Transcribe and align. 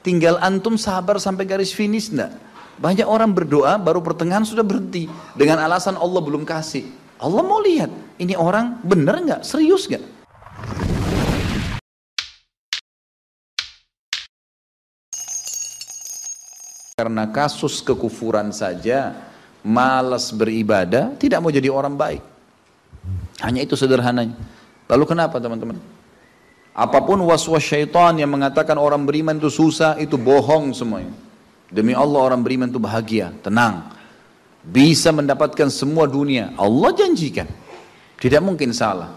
tinggal 0.00 0.40
antum 0.40 0.80
sabar 0.80 1.20
sampai 1.20 1.44
garis 1.44 1.72
finish 1.72 2.08
enggak? 2.12 2.32
Banyak 2.80 3.04
orang 3.04 3.36
berdoa 3.36 3.76
baru 3.76 4.00
pertengahan 4.00 4.44
sudah 4.48 4.64
berhenti 4.64 5.04
dengan 5.36 5.60
alasan 5.60 6.00
Allah 6.00 6.20
belum 6.24 6.48
kasih. 6.48 6.88
Allah 7.20 7.44
mau 7.44 7.60
lihat 7.60 7.92
ini 8.16 8.32
orang 8.32 8.80
benar 8.80 9.20
nggak, 9.20 9.40
serius 9.44 9.84
nggak? 9.84 10.00
Karena 16.96 17.24
kasus 17.32 17.80
kekufuran 17.80 18.52
saja, 18.52 19.16
malas 19.64 20.32
beribadah, 20.32 21.16
tidak 21.16 21.40
mau 21.40 21.48
jadi 21.52 21.68
orang 21.72 21.96
baik. 21.96 22.20
Hanya 23.40 23.64
itu 23.64 23.72
sederhananya. 23.72 24.36
Lalu 24.84 25.04
kenapa 25.08 25.40
teman-teman? 25.40 25.80
Apa 26.70 27.02
pun 27.02 27.18
was-was 27.26 27.66
syaitan 27.66 28.14
yang 28.16 28.30
mengatakan 28.30 28.78
orang 28.78 29.02
beriman 29.02 29.36
itu 29.36 29.50
susah, 29.50 29.98
itu 29.98 30.14
bohong 30.14 30.70
semuanya. 30.70 31.12
Demi 31.70 31.94
Allah 31.94 32.20
orang 32.30 32.40
beriman 32.42 32.70
itu 32.70 32.78
bahagia, 32.82 33.34
tenang. 33.42 33.90
Bisa 34.60 35.10
mendapatkan 35.10 35.70
semua 35.72 36.06
dunia. 36.06 36.54
Allah 36.54 36.90
janjikan. 36.94 37.48
Tidak 38.20 38.42
mungkin 38.42 38.70
salah. 38.76 39.16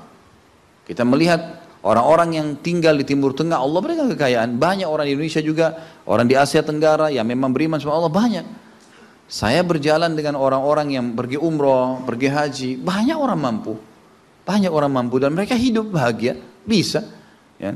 Kita 0.88 1.04
melihat 1.04 1.64
Orang-orang 1.84 2.40
yang 2.40 2.48
tinggal 2.64 2.96
di 2.96 3.04
Timur 3.04 3.36
Tengah, 3.36 3.60
Allah 3.60 3.84
berikan 3.84 4.08
kekayaan. 4.08 4.56
Banyak 4.56 4.88
orang 4.88 5.04
di 5.04 5.20
Indonesia 5.20 5.44
juga, 5.44 5.76
orang 6.08 6.32
di 6.32 6.36
Asia 6.40 6.64
Tenggara 6.64 7.12
yang 7.12 7.28
memang 7.28 7.52
beriman 7.52 7.76
sama 7.76 8.00
Allah 8.00 8.08
banyak. 8.08 8.46
Saya 9.28 9.60
berjalan 9.68 10.16
dengan 10.16 10.40
orang-orang 10.40 10.96
yang 10.96 11.12
pergi 11.12 11.36
umroh, 11.36 12.00
pergi 12.08 12.28
haji, 12.32 12.72
banyak 12.80 13.18
orang 13.20 13.36
mampu. 13.36 13.76
Banyak 14.48 14.72
orang 14.72 14.96
mampu 14.96 15.20
dan 15.20 15.36
mereka 15.36 15.60
hidup 15.60 15.92
bahagia, 15.92 16.40
bisa. 16.64 17.04
Ya. 17.64 17.72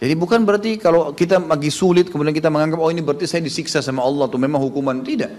Jadi 0.00 0.14
bukan 0.16 0.42
berarti 0.42 0.80
kalau 0.80 1.14
kita 1.14 1.38
lagi 1.38 1.70
sulit 1.70 2.10
kemudian 2.10 2.34
kita 2.34 2.50
menganggap 2.50 2.80
oh 2.82 2.90
ini 2.90 3.04
berarti 3.04 3.28
saya 3.30 3.44
disiksa 3.44 3.78
sama 3.84 4.02
Allah 4.02 4.26
tuh 4.26 4.40
memang 4.42 4.58
hukuman 4.58 4.98
tidak. 5.06 5.30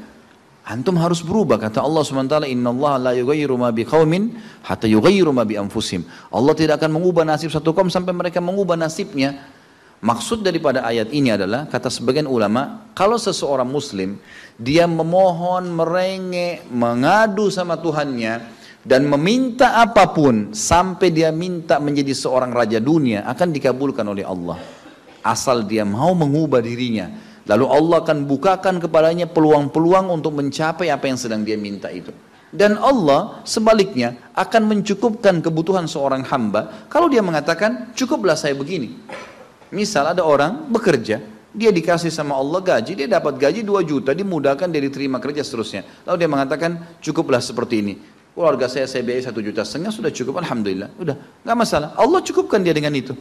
Antum 0.61 0.93
harus 1.01 1.25
berubah 1.25 1.57
kata 1.57 1.81
Allah 1.81 2.05
SWT 2.05 2.45
Inna 2.45 2.69
Allah 2.69 3.09
la 3.09 3.11
yughayyiru 3.17 3.57
ma 3.57 3.73
biqaumin 3.73 4.37
hatta 4.61 4.85
yughayyiru 4.85 5.33
ma 5.33 5.41
bi 5.41 5.57
anfusihim. 5.57 6.05
Allah 6.29 6.53
tidak 6.53 6.77
akan 6.77 7.01
mengubah 7.01 7.25
nasib 7.25 7.49
satu 7.49 7.73
kaum 7.73 7.89
sampai 7.89 8.13
mereka 8.13 8.37
mengubah 8.37 8.77
nasibnya. 8.77 9.49
Maksud 10.01 10.45
daripada 10.45 10.85
ayat 10.85 11.09
ini 11.13 11.33
adalah 11.33 11.65
kata 11.69 11.89
sebagian 11.89 12.25
ulama, 12.25 12.89
kalau 12.97 13.21
seseorang 13.21 13.69
muslim 13.69 14.17
dia 14.57 14.85
memohon, 14.85 15.73
merengek, 15.73 16.65
mengadu 16.69 17.49
sama 17.49 17.77
Tuhannya 17.77 18.60
dan 18.81 19.05
meminta 19.05 19.77
apa 19.77 20.09
pun 20.09 20.53
sampai 20.53 21.13
dia 21.13 21.29
minta 21.29 21.77
menjadi 21.77 22.13
seorang 22.17 22.49
raja 22.49 22.81
dunia 22.81 23.25
akan 23.29 23.53
dikabulkan 23.53 24.05
oleh 24.05 24.25
Allah. 24.25 24.57
Asal 25.21 25.69
dia 25.69 25.85
mau 25.85 26.17
mengubah 26.17 26.65
dirinya 26.65 27.31
Lalu 27.49 27.65
Allah 27.65 27.97
akan 28.05 28.17
bukakan 28.29 28.75
kepadanya 28.77 29.25
peluang-peluang 29.25 30.13
untuk 30.13 30.37
mencapai 30.37 30.93
apa 30.93 31.09
yang 31.09 31.17
sedang 31.17 31.41
dia 31.41 31.57
minta 31.57 31.89
itu. 31.89 32.13
Dan 32.51 32.75
Allah 32.77 33.41
sebaliknya 33.47 34.31
akan 34.35 34.67
mencukupkan 34.67 35.39
kebutuhan 35.39 35.87
seorang 35.87 36.23
hamba 36.27 36.87
kalau 36.91 37.07
dia 37.07 37.23
mengatakan 37.23 37.95
cukuplah 37.95 38.35
saya 38.35 38.53
begini. 38.53 38.99
Misal 39.71 40.11
ada 40.11 40.23
orang 40.27 40.67
bekerja, 40.67 41.23
dia 41.55 41.71
dikasih 41.71 42.11
sama 42.11 42.35
Allah 42.35 42.59
gaji, 42.59 42.91
dia 42.91 43.07
dapat 43.07 43.39
gaji 43.39 43.63
2 43.63 43.87
juta, 43.87 44.11
dimudahkan 44.11 44.67
dia 44.67 44.83
diterima 44.83 45.15
kerja 45.23 45.47
seterusnya. 45.47 45.87
Lalu 46.03 46.15
dia 46.19 46.29
mengatakan 46.29 46.71
cukuplah 46.99 47.39
seperti 47.39 47.75
ini. 47.79 47.93
Keluarga 48.31 48.71
saya 48.71 48.87
saya 48.87 49.03
biayai 49.03 49.27
satu 49.27 49.43
juta 49.43 49.67
setengah 49.67 49.91
sudah 49.91 50.11
cukup, 50.11 50.39
alhamdulillah. 50.39 50.95
Udah, 50.95 51.15
nggak 51.43 51.57
masalah. 51.57 51.89
Allah 51.99 52.19
cukupkan 52.23 52.63
dia 52.63 52.71
dengan 52.71 52.95
itu. 52.95 53.11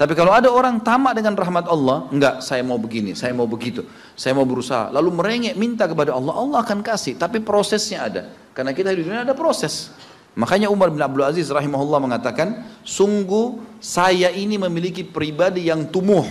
Tapi 0.00 0.16
kalau 0.16 0.32
ada 0.32 0.48
orang 0.48 0.80
tamak 0.80 1.12
dengan 1.12 1.36
rahmat 1.36 1.68
Allah, 1.68 2.08
enggak, 2.08 2.40
saya 2.40 2.64
mau 2.64 2.80
begini, 2.80 3.12
saya 3.12 3.36
mau 3.36 3.44
begitu, 3.44 3.84
saya 4.16 4.32
mau 4.32 4.48
berusaha. 4.48 4.88
Lalu 4.88 5.12
merengek 5.12 5.54
minta 5.60 5.84
kepada 5.84 6.16
Allah, 6.16 6.32
Allah 6.40 6.58
akan 6.64 6.80
kasih. 6.80 7.20
Tapi 7.20 7.44
prosesnya 7.44 8.08
ada. 8.08 8.22
Karena 8.56 8.72
kita 8.72 8.96
di 8.96 9.04
dunia 9.04 9.28
ada 9.28 9.36
proses. 9.36 9.92
Makanya 10.40 10.72
Umar 10.72 10.88
bin 10.88 11.04
Abdul 11.04 11.20
Aziz 11.20 11.52
rahimahullah 11.52 12.00
mengatakan, 12.00 12.64
sungguh 12.80 13.60
saya 13.76 14.32
ini 14.32 14.56
memiliki 14.56 15.04
pribadi 15.04 15.68
yang 15.68 15.84
tumuh. 15.92 16.24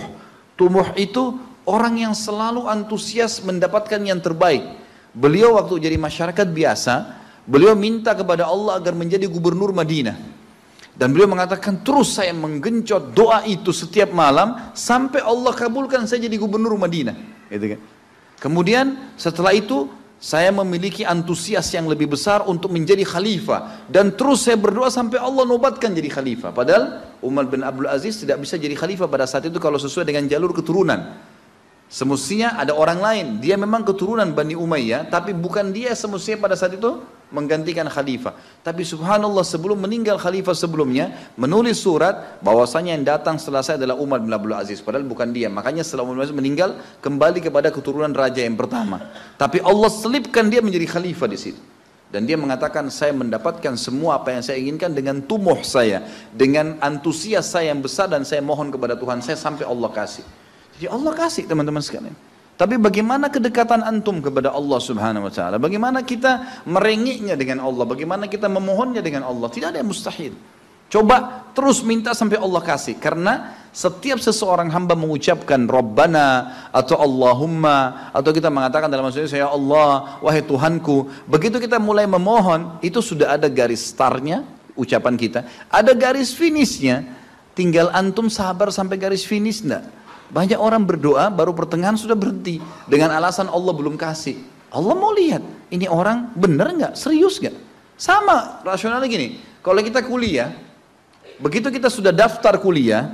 Tumuh 0.58 0.90
itu 0.98 1.38
orang 1.62 2.10
yang 2.10 2.14
selalu 2.16 2.66
antusias 2.66 3.38
mendapatkan 3.38 4.02
yang 4.02 4.18
terbaik. 4.18 4.66
Beliau 5.14 5.58
waktu 5.62 5.78
jadi 5.78 5.94
masyarakat 5.94 6.46
biasa, 6.50 6.94
beliau 7.48 7.76
minta 7.76 8.12
kepada 8.12 8.48
Allah 8.48 8.80
agar 8.80 8.92
menjadi 8.92 9.28
gubernur 9.30 9.72
Madinah. 9.72 10.16
Dan 11.00 11.16
beliau 11.16 11.32
mengatakan 11.32 11.80
terus 11.80 12.12
saya 12.18 12.36
menggencot 12.36 13.16
doa 13.16 13.40
itu 13.48 13.72
setiap 13.72 14.12
malam 14.12 14.72
sampai 14.76 15.24
Allah 15.24 15.56
kabulkan 15.56 16.04
saya 16.04 16.28
jadi 16.28 16.36
gubernur 16.36 16.76
Madinah. 16.76 17.16
Gitu 17.48 17.76
kan. 17.76 17.80
Kemudian 18.40 19.16
setelah 19.16 19.56
itu 19.56 19.88
saya 20.20 20.52
memiliki 20.52 21.00
antusias 21.00 21.72
yang 21.72 21.88
lebih 21.88 22.12
besar 22.12 22.44
untuk 22.44 22.68
menjadi 22.68 23.08
khalifah 23.08 23.88
dan 23.88 24.12
terus 24.12 24.44
saya 24.44 24.60
berdoa 24.60 24.92
sampai 24.92 25.16
Allah 25.16 25.48
nobatkan 25.48 25.96
jadi 25.96 26.12
khalifah. 26.12 26.52
Padahal 26.52 27.00
Umar 27.24 27.48
bin 27.48 27.64
Abdul 27.64 27.88
Aziz 27.88 28.20
tidak 28.20 28.44
bisa 28.44 28.60
jadi 28.60 28.76
khalifah 28.76 29.08
pada 29.08 29.24
saat 29.24 29.48
itu 29.48 29.56
kalau 29.56 29.80
sesuai 29.80 30.04
dengan 30.04 30.28
jalur 30.28 30.52
keturunan. 30.52 31.16
Semestinya 31.90 32.54
ada 32.54 32.76
orang 32.76 33.00
lain, 33.00 33.26
dia 33.42 33.56
memang 33.58 33.82
keturunan 33.82 34.28
Bani 34.30 34.54
Umayyah, 34.54 35.10
tapi 35.10 35.34
bukan 35.34 35.74
dia 35.74 35.90
semestinya 35.96 36.46
pada 36.46 36.54
saat 36.54 36.76
itu 36.78 37.02
menggantikan 37.30 37.86
khalifah. 37.86 38.34
Tapi 38.60 38.82
subhanallah 38.84 39.42
sebelum 39.42 39.78
meninggal 39.80 40.18
khalifah 40.18 40.54
sebelumnya 40.54 41.30
menulis 41.34 41.80
surat 41.80 42.38
bahwasanya 42.44 42.94
yang 42.98 43.06
datang 43.06 43.38
setelah 43.38 43.62
saya 43.64 43.80
adalah 43.80 43.96
Umar 43.96 44.20
bin 44.22 44.30
Abdul 44.30 44.54
Aziz 44.54 44.82
padahal 44.82 45.06
bukan 45.06 45.30
dia. 45.30 45.48
Makanya 45.50 45.86
setelah 45.86 46.06
Umar 46.06 46.20
bin 46.20 46.24
Aziz 46.26 46.36
meninggal 46.36 46.76
kembali 47.00 47.40
kepada 47.40 47.70
keturunan 47.72 48.12
raja 48.12 48.42
yang 48.42 48.58
pertama. 48.58 49.10
Tapi 49.38 49.62
Allah 49.62 49.88
selipkan 49.88 50.50
dia 50.50 50.60
menjadi 50.60 50.86
khalifah 50.86 51.30
di 51.30 51.38
situ. 51.38 51.62
Dan 52.10 52.26
dia 52.26 52.34
mengatakan 52.34 52.90
saya 52.90 53.14
mendapatkan 53.14 53.78
semua 53.78 54.18
apa 54.18 54.34
yang 54.34 54.42
saya 54.42 54.58
inginkan 54.58 54.90
dengan 54.90 55.22
tumuh 55.22 55.62
saya, 55.62 56.02
dengan 56.34 56.74
antusias 56.82 57.46
saya 57.46 57.70
yang 57.70 57.78
besar 57.78 58.10
dan 58.10 58.26
saya 58.26 58.42
mohon 58.42 58.66
kepada 58.74 58.98
Tuhan 58.98 59.22
saya 59.22 59.38
sampai 59.38 59.62
Allah 59.62 59.86
kasih. 59.94 60.26
Jadi 60.74 60.90
Allah 60.90 61.14
kasih 61.14 61.46
teman-teman 61.46 61.78
sekalian. 61.78 62.29
Tapi 62.60 62.76
bagaimana 62.76 63.32
kedekatan 63.32 63.80
antum 63.80 64.20
kepada 64.20 64.52
Allah 64.52 64.76
Subhanahu 64.76 65.24
wa 65.24 65.32
taala? 65.32 65.56
Bagaimana 65.56 66.04
kita 66.04 66.60
merengiknya 66.68 67.32
dengan 67.32 67.64
Allah? 67.64 67.88
Bagaimana 67.88 68.28
kita 68.28 68.52
memohonnya 68.52 69.00
dengan 69.00 69.24
Allah? 69.24 69.48
Tidak 69.48 69.72
ada 69.72 69.80
yang 69.80 69.88
mustahil. 69.88 70.36
Coba 70.92 71.48
terus 71.56 71.80
minta 71.80 72.12
sampai 72.12 72.36
Allah 72.36 72.60
kasih 72.60 73.00
karena 73.00 73.56
setiap 73.72 74.20
seseorang 74.20 74.68
hamba 74.68 74.92
mengucapkan 74.92 75.64
Rabbana 75.64 76.68
atau 76.68 77.00
Allahumma 77.00 78.10
atau 78.12 78.28
kita 78.28 78.52
mengatakan 78.52 78.92
dalam 78.92 79.08
maksudnya 79.08 79.30
saya 79.30 79.46
Allah 79.48 80.18
wahai 80.18 80.42
Tuhanku 80.42 81.30
begitu 81.30 81.62
kita 81.62 81.78
mulai 81.78 82.10
memohon 82.10 82.82
itu 82.82 82.98
sudah 82.98 83.38
ada 83.38 83.46
garis 83.46 83.86
startnya 83.86 84.42
ucapan 84.74 85.14
kita 85.14 85.46
ada 85.70 85.94
garis 85.94 86.34
finishnya 86.34 87.06
tinggal 87.54 87.94
antum 87.94 88.26
sabar 88.26 88.74
sampai 88.74 88.98
garis 88.98 89.22
finish 89.22 89.62
enggak 89.62 89.86
banyak 90.30 90.56
orang 90.56 90.86
berdoa 90.86 91.26
baru 91.28 91.50
pertengahan 91.50 91.98
sudah 91.98 92.14
berhenti 92.14 92.62
dengan 92.86 93.10
alasan 93.10 93.50
Allah 93.50 93.74
belum 93.74 93.98
kasih. 93.98 94.38
Allah 94.70 94.94
mau 94.94 95.10
lihat 95.10 95.42
ini 95.74 95.90
orang 95.90 96.30
benar 96.38 96.70
nggak, 96.70 96.92
serius 96.94 97.42
nggak? 97.42 97.54
Sama 97.98 98.62
rasionalnya 98.62 99.10
gini, 99.10 99.42
kalau 99.60 99.82
kita 99.82 100.00
kuliah, 100.06 100.54
begitu 101.42 101.68
kita 101.68 101.90
sudah 101.90 102.14
daftar 102.14 102.56
kuliah, 102.56 103.10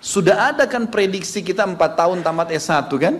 sudah 0.00 0.50
ada 0.50 0.64
kan 0.64 0.88
prediksi 0.88 1.44
kita 1.44 1.68
4 1.68 1.76
tahun 1.76 2.18
tamat 2.24 2.48
S1 2.50 2.90
kan? 2.98 3.14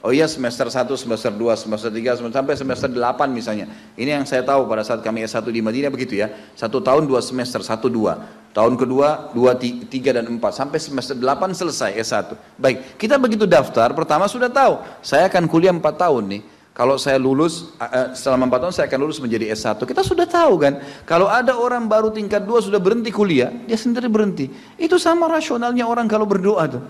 Oh 0.00 0.16
iya 0.16 0.24
semester 0.24 0.64
1, 0.64 0.88
semester 0.96 1.28
2, 1.28 1.60
semester 1.60 1.92
3, 1.92 2.32
sampai 2.32 2.56
semester 2.56 2.88
8 2.88 3.28
misalnya. 3.36 3.68
Ini 4.00 4.16
yang 4.16 4.24
saya 4.24 4.40
tahu 4.40 4.64
pada 4.64 4.80
saat 4.80 5.04
kami 5.04 5.28
S1 5.28 5.44
di 5.52 5.60
Madinah 5.60 5.92
begitu 5.92 6.16
ya. 6.16 6.32
Satu 6.56 6.80
tahun 6.80 7.04
dua 7.04 7.20
semester, 7.20 7.60
satu 7.60 7.92
dua. 7.92 8.16
Tahun 8.56 8.80
kedua, 8.80 9.28
dua, 9.36 9.52
tiga 9.60 10.16
dan 10.16 10.24
empat. 10.24 10.56
Sampai 10.56 10.80
semester 10.80 11.12
8 11.12 11.52
selesai 11.52 12.00
S1. 12.00 12.32
Baik, 12.56 12.96
kita 12.96 13.20
begitu 13.20 13.44
daftar, 13.44 13.92
pertama 13.92 14.24
sudah 14.24 14.48
tahu. 14.48 14.80
Saya 15.04 15.28
akan 15.28 15.44
kuliah 15.44 15.68
4 15.68 15.84
tahun 15.84 16.24
nih. 16.32 16.42
Kalau 16.72 16.96
saya 16.96 17.20
lulus, 17.20 17.76
selama 18.16 18.48
4 18.48 18.56
tahun 18.56 18.72
saya 18.72 18.86
akan 18.88 19.00
lulus 19.04 19.20
menjadi 19.20 19.52
S1. 19.52 19.84
Kita 19.84 20.00
sudah 20.00 20.24
tahu 20.24 20.64
kan, 20.64 20.80
kalau 21.04 21.28
ada 21.28 21.52
orang 21.52 21.84
baru 21.84 22.08
tingkat 22.08 22.40
2 22.48 22.72
sudah 22.72 22.80
berhenti 22.80 23.12
kuliah, 23.12 23.52
dia 23.68 23.76
sendiri 23.76 24.08
berhenti. 24.08 24.48
Itu 24.80 24.96
sama 24.96 25.28
rasionalnya 25.28 25.84
orang 25.84 26.08
kalau 26.08 26.24
berdoa 26.24 26.64
tuh. 26.72 26.80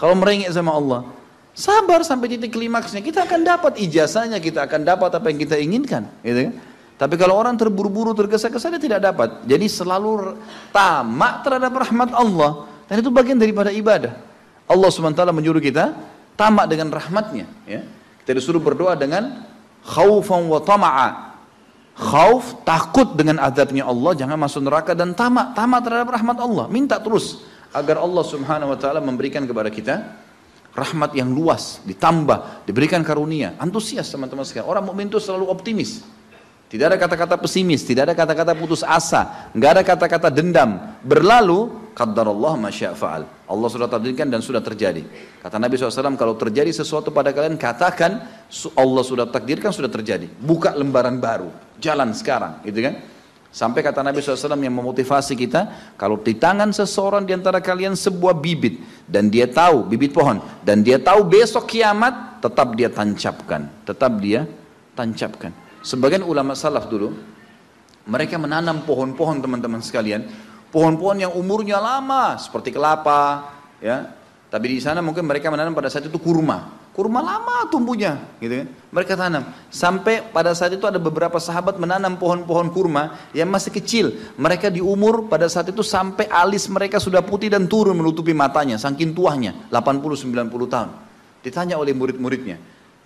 Kalau 0.00 0.16
merengek 0.16 0.48
sama 0.56 0.72
Allah. 0.72 1.04
Sabar 1.56 2.04
sampai 2.04 2.36
titik 2.36 2.52
klimaksnya. 2.52 3.00
Kita 3.00 3.24
akan 3.24 3.40
dapat 3.40 3.80
ijazahnya, 3.80 4.36
kita 4.44 4.68
akan 4.68 4.84
dapat 4.84 5.08
apa 5.16 5.26
yang 5.32 5.40
kita 5.40 5.56
inginkan. 5.56 6.04
Gitu 6.20 6.52
kan? 6.52 6.54
Tapi 7.00 7.14
kalau 7.16 7.40
orang 7.40 7.56
terburu-buru, 7.56 8.12
tergesa-gesa, 8.12 8.68
dia 8.76 8.80
tidak 8.80 9.00
dapat. 9.00 9.40
Jadi 9.48 9.64
selalu 9.64 10.36
tamak 10.68 11.48
terhadap 11.48 11.72
rahmat 11.72 12.12
Allah. 12.12 12.68
Dan 12.84 13.00
itu 13.00 13.08
bagian 13.08 13.40
daripada 13.40 13.72
ibadah. 13.72 14.20
Allah 14.68 14.88
SWT 14.92 15.16
menyuruh 15.32 15.64
kita 15.64 15.96
tamak 16.36 16.68
dengan 16.68 16.92
rahmatnya. 16.92 17.48
Ya. 17.64 17.88
Kita 18.20 18.36
disuruh 18.36 18.60
berdoa 18.60 18.92
dengan 18.92 19.48
khaufan 19.80 20.44
wa 20.44 20.60
tama'a. 20.60 21.08
Khauf, 21.96 22.60
takut 22.68 23.16
dengan 23.16 23.40
adabnya 23.40 23.88
Allah, 23.88 24.12
jangan 24.12 24.36
masuk 24.36 24.60
neraka 24.60 24.92
dan 24.92 25.16
tamak, 25.16 25.56
tamak 25.56 25.80
terhadap 25.80 26.12
rahmat 26.12 26.36
Allah. 26.36 26.68
Minta 26.68 27.00
terus 27.00 27.40
agar 27.72 28.04
Allah 28.04 28.20
Subhanahu 28.20 28.76
wa 28.76 28.76
taala 28.76 29.00
memberikan 29.00 29.48
kepada 29.48 29.72
kita 29.72 30.04
rahmat 30.76 31.16
yang 31.16 31.32
luas, 31.32 31.80
ditambah, 31.88 32.68
diberikan 32.68 33.00
karunia. 33.00 33.56
Antusias 33.56 34.12
teman-teman 34.12 34.44
sekalian. 34.44 34.68
Orang 34.68 34.84
mukmin 34.92 35.08
itu 35.08 35.16
selalu 35.16 35.48
optimis. 35.48 36.04
Tidak 36.66 36.82
ada 36.82 36.98
kata-kata 36.98 37.38
pesimis, 37.38 37.86
tidak 37.86 38.10
ada 38.10 38.14
kata-kata 38.18 38.50
putus 38.58 38.82
asa, 38.82 39.48
nggak 39.54 39.70
ada 39.70 39.82
kata-kata 39.86 40.28
dendam. 40.34 40.98
Berlalu, 40.98 41.70
qaddarallah 41.94 42.58
masya'fa'al. 42.58 43.22
Allah 43.46 43.68
sudah 43.70 43.86
takdirkan 43.86 44.26
dan 44.26 44.42
sudah 44.42 44.58
terjadi. 44.58 45.06
Kata 45.38 45.62
Nabi 45.62 45.78
SAW, 45.78 46.18
kalau 46.18 46.34
terjadi 46.34 46.74
sesuatu 46.74 47.14
pada 47.14 47.30
kalian, 47.30 47.54
katakan 47.54 48.18
Allah 48.74 49.02
sudah 49.06 49.30
takdirkan, 49.30 49.70
sudah 49.70 49.86
terjadi. 49.86 50.26
Buka 50.26 50.74
lembaran 50.74 51.22
baru, 51.22 51.54
jalan 51.78 52.10
sekarang, 52.10 52.58
gitu 52.66 52.82
kan? 52.82 52.98
Sampai 53.54 53.86
kata 53.86 54.02
Nabi 54.02 54.18
SAW 54.18 54.58
yang 54.58 54.74
memotivasi 54.74 55.38
kita, 55.38 55.94
kalau 55.94 56.18
di 56.18 56.34
tangan 56.34 56.74
seseorang 56.74 57.22
di 57.22 57.32
antara 57.32 57.62
kalian 57.62 57.94
sebuah 57.94 58.36
bibit, 58.36 58.82
dan 59.06 59.30
dia 59.30 59.46
tahu, 59.46 59.86
bibit 59.86 60.10
pohon, 60.10 60.42
dan 60.66 60.82
dia 60.82 60.98
tahu 60.98 61.22
besok 61.26 61.70
kiamat, 61.70 62.42
tetap 62.42 62.74
dia 62.74 62.90
tancapkan, 62.90 63.70
tetap 63.86 64.12
dia 64.18 64.44
tancapkan. 64.98 65.54
Sebagian 65.86 66.26
ulama 66.26 66.58
salaf 66.58 66.90
dulu, 66.90 67.14
mereka 68.06 68.34
menanam 68.38 68.82
pohon-pohon 68.82 69.38
teman-teman 69.38 69.78
sekalian, 69.78 70.26
pohon-pohon 70.74 71.22
yang 71.22 71.32
umurnya 71.34 71.78
lama 71.78 72.34
seperti 72.38 72.74
kelapa, 72.74 73.54
ya. 73.78 74.10
Tapi 74.46 74.78
di 74.78 74.78
sana 74.78 75.02
mungkin 75.02 75.26
mereka 75.26 75.50
menanam 75.50 75.74
pada 75.74 75.90
saat 75.90 76.06
itu 76.06 76.18
kurma. 76.18 76.85
Kurma 76.96 77.20
lama 77.20 77.68
tumbuhnya, 77.68 78.24
gitu 78.40 78.64
kan. 78.64 78.68
Mereka 78.88 79.20
tanam. 79.20 79.52
Sampai 79.68 80.24
pada 80.32 80.56
saat 80.56 80.72
itu 80.72 80.88
ada 80.88 80.96
beberapa 80.96 81.36
sahabat 81.36 81.76
menanam 81.76 82.16
pohon-pohon 82.16 82.72
kurma 82.72 83.20
yang 83.36 83.52
masih 83.52 83.68
kecil. 83.68 84.16
Mereka 84.40 84.72
di 84.72 84.80
umur 84.80 85.28
pada 85.28 85.44
saat 85.44 85.68
itu 85.68 85.84
sampai 85.84 86.24
alis 86.32 86.64
mereka 86.72 86.96
sudah 86.96 87.20
putih 87.20 87.52
dan 87.52 87.68
turun 87.68 88.00
menutupi 88.00 88.32
matanya, 88.32 88.80
saking 88.80 89.12
tuahnya, 89.12 89.68
80-90 89.68 90.72
tahun. 90.72 90.90
Ditanya 91.44 91.76
oleh 91.76 91.92
murid-muridnya, 91.92 92.56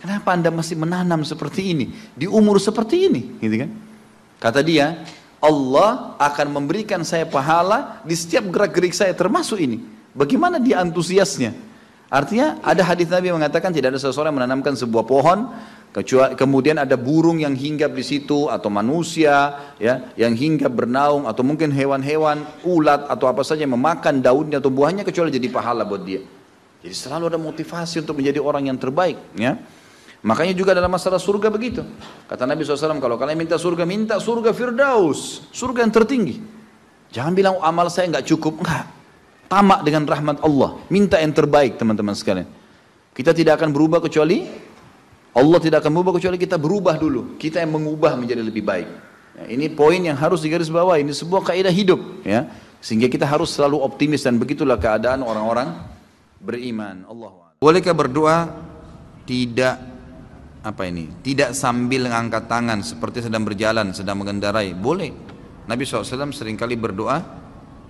Kenapa 0.01 0.33
anda 0.33 0.49
masih 0.49 0.81
menanam 0.81 1.21
seperti 1.29 1.77
ini? 1.77 1.93
Di 2.17 2.25
umur 2.25 2.57
seperti 2.57 3.13
ini, 3.13 3.37
gitu 3.37 3.67
kan? 3.67 3.71
Kata 4.41 4.65
dia, 4.65 5.05
Allah 5.45 6.17
akan 6.17 6.57
memberikan 6.57 7.05
saya 7.05 7.29
pahala 7.29 8.01
di 8.01 8.17
setiap 8.17 8.49
gerak-gerik 8.49 8.97
saya, 8.97 9.13
termasuk 9.13 9.61
ini. 9.61 9.85
Bagaimana 10.17 10.57
dia 10.57 10.81
antusiasnya? 10.81 11.53
Artinya 12.11 12.59
ada 12.67 12.83
hadis 12.83 13.07
Nabi 13.07 13.31
mengatakan 13.31 13.71
tidak 13.71 13.95
ada 13.95 14.01
seseorang 14.03 14.35
yang 14.35 14.43
menanamkan 14.43 14.75
sebuah 14.75 15.07
pohon, 15.07 15.47
kecuali 15.95 16.35
kemudian 16.35 16.83
ada 16.83 16.99
burung 16.99 17.39
yang 17.39 17.55
hinggap 17.55 17.95
di 17.95 18.03
situ 18.03 18.51
atau 18.51 18.67
manusia 18.67 19.55
ya 19.79 20.11
yang 20.19 20.35
hinggap 20.35 20.75
bernaung 20.75 21.31
atau 21.31 21.47
mungkin 21.47 21.71
hewan-hewan 21.71 22.43
ulat 22.67 23.07
atau 23.07 23.31
apa 23.31 23.47
saja 23.47 23.63
yang 23.63 23.79
memakan 23.79 24.19
daunnya 24.19 24.59
atau 24.59 24.75
buahnya 24.75 25.07
kecuali 25.07 25.31
jadi 25.31 25.55
pahala 25.55 25.87
buat 25.87 26.03
dia. 26.03 26.19
Jadi 26.83 26.95
selalu 26.99 27.31
ada 27.31 27.39
motivasi 27.39 28.03
untuk 28.03 28.19
menjadi 28.19 28.43
orang 28.43 28.67
yang 28.67 28.79
terbaik 28.79 29.19
ya. 29.39 29.55
Makanya 30.21 30.53
juga 30.53 30.77
dalam 30.77 30.93
masalah 30.93 31.17
surga 31.17 31.49
begitu. 31.49 31.81
Kata 32.29 32.45
Nabi 32.45 32.61
SAW, 32.61 33.01
kalau 33.01 33.17
kalian 33.17 33.41
minta 33.41 33.57
surga, 33.57 33.89
minta 33.89 34.21
surga 34.21 34.53
Firdaus. 34.53 35.49
Surga 35.49 35.81
yang 35.81 35.95
tertinggi. 35.95 36.37
Jangan 37.09 37.33
bilang 37.33 37.55
oh, 37.57 37.65
amal 37.65 37.89
saya 37.89 38.13
nggak 38.13 38.29
cukup. 38.29 38.61
Enggak. 38.61 39.00
Tamak 39.51 39.83
dengan 39.83 40.07
rahmat 40.07 40.39
Allah. 40.47 40.79
Minta 40.87 41.19
yang 41.19 41.35
terbaik 41.35 41.75
teman-teman 41.75 42.15
sekalian. 42.15 42.47
Kita 43.11 43.35
tidak 43.35 43.59
akan 43.59 43.75
berubah 43.75 43.99
kecuali 43.99 44.47
Allah 45.31 45.59
tidak 45.63 45.87
akan 45.87 45.93
berubah 45.95 46.19
kecuali 46.19 46.39
kita 46.39 46.59
berubah 46.59 46.99
dulu. 46.99 47.39
Kita 47.39 47.63
yang 47.63 47.75
mengubah 47.75 48.19
menjadi 48.19 48.43
lebih 48.43 48.67
baik. 48.67 48.89
Ya, 49.39 49.45
ini 49.47 49.71
poin 49.71 49.99
yang 50.03 50.19
harus 50.19 50.43
digaris 50.43 50.67
bawah. 50.67 50.99
Ini 50.99 51.15
sebuah 51.15 51.47
kaidah 51.47 51.71
hidup. 51.71 52.27
Ya. 52.27 52.51
Sehingga 52.83 53.07
kita 53.07 53.27
harus 53.27 53.55
selalu 53.55 53.79
optimis 53.79 54.27
dan 54.27 54.39
begitulah 54.39 54.75
keadaan 54.79 55.23
orang-orang 55.23 55.71
beriman. 56.43 57.07
Allah. 57.07 57.55
Bolehkah 57.63 57.95
berdoa 57.95 58.51
tidak 59.29 59.79
apa 60.61 60.85
ini 60.85 61.09
tidak 61.25 61.57
sambil 61.57 62.05
mengangkat 62.05 62.45
tangan 62.45 62.85
seperti 62.85 63.25
sedang 63.25 63.49
berjalan 63.49 63.97
sedang 63.97 64.21
mengendarai 64.21 64.77
boleh 64.77 65.09
Nabi 65.65 65.89
SAW 65.89 66.37
sering 66.37 66.53
kali 66.61 66.77
berdoa 66.77 67.40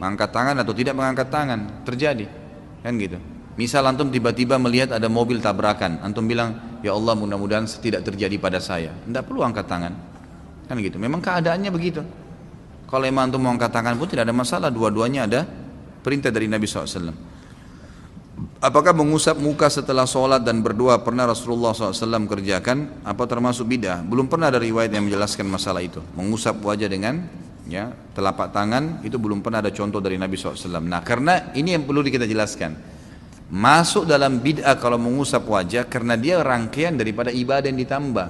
mengangkat 0.00 0.32
tangan 0.32 0.56
atau 0.56 0.73
tidak 0.73 0.97
mengangkat 0.97 1.29
tangan 1.29 1.85
terjadi. 1.85 2.26
Kan 2.81 2.97
gitu. 2.97 3.20
Misal 3.61 3.85
antum 3.85 4.08
tiba-tiba 4.08 4.56
melihat 4.56 4.97
ada 4.97 5.05
mobil 5.12 5.37
tabrakan 5.44 6.00
antum 6.00 6.25
bilang 6.25 6.81
ya 6.81 6.97
Allah 6.97 7.12
mudah-mudahan 7.12 7.69
tidak 7.69 8.08
terjadi 8.08 8.41
pada 8.41 8.56
saya. 8.56 8.97
Tidak 9.05 9.23
perlu 9.29 9.44
angkat 9.44 9.69
tangan. 9.69 9.93
Kan 10.64 10.81
gitu. 10.81 10.97
Memang 10.97 11.20
keadaannya 11.20 11.69
begitu. 11.69 12.00
Kalau 12.88 13.05
emang 13.05 13.29
antum 13.29 13.44
mau 13.44 13.52
angkat 13.52 13.69
tangan 13.69 13.94
pun 14.00 14.08
tidak 14.08 14.25
ada 14.25 14.35
masalah 14.35 14.73
dua-duanya 14.73 15.29
ada 15.29 15.44
perintah 16.00 16.32
dari 16.32 16.49
Nabi 16.49 16.64
SAW 16.64 17.31
Apakah 18.61 18.93
mengusap 18.93 19.41
muka 19.41 19.73
setelah 19.73 20.05
sholat 20.05 20.44
dan 20.44 20.61
berdoa 20.61 21.00
pernah 21.00 21.25
Rasulullah 21.25 21.73
SAW 21.73 22.29
kerjakan? 22.29 23.05
Apa 23.08 23.25
termasuk 23.25 23.64
bidah? 23.64 24.05
Belum 24.05 24.29
pernah 24.29 24.53
ada 24.53 24.61
riwayat 24.61 24.93
yang 24.93 25.08
menjelaskan 25.08 25.49
masalah 25.49 25.81
itu. 25.81 26.05
Mengusap 26.12 26.61
wajah 26.61 26.88
dengan 26.88 27.25
ya 27.70 27.94
telapak 28.12 28.50
tangan 28.50 29.00
itu 29.06 29.14
belum 29.17 29.40
pernah 29.40 29.62
ada 29.62 29.70
contoh 29.70 30.02
dari 30.02 30.19
Nabi 30.19 30.34
SAW. 30.34 30.82
Nah 30.82 31.00
karena 31.06 31.55
ini 31.55 31.78
yang 31.78 31.87
perlu 31.87 32.02
kita 32.02 32.26
jelaskan. 32.26 32.75
Masuk 33.50 34.06
dalam 34.06 34.38
bid'ah 34.38 34.78
kalau 34.78 34.94
mengusap 34.94 35.43
wajah 35.43 35.87
karena 35.90 36.14
dia 36.14 36.38
rangkaian 36.38 36.94
daripada 36.94 37.34
ibadah 37.34 37.67
yang 37.67 37.78
ditambah. 37.82 38.28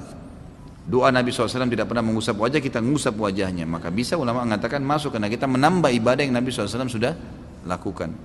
Doa 0.88 1.12
Nabi 1.12 1.28
SAW 1.28 1.68
tidak 1.68 1.92
pernah 1.92 2.00
mengusap 2.00 2.40
wajah, 2.40 2.56
kita 2.56 2.80
mengusap 2.80 3.14
wajahnya. 3.20 3.68
Maka 3.68 3.92
bisa 3.92 4.16
ulama 4.16 4.48
mengatakan 4.48 4.80
masuk 4.80 5.12
karena 5.12 5.28
kita 5.28 5.44
menambah 5.44 5.92
ibadah 5.92 6.24
yang 6.24 6.32
Nabi 6.32 6.48
SAW 6.48 6.88
sudah 6.88 7.12
lakukan. 7.68 8.16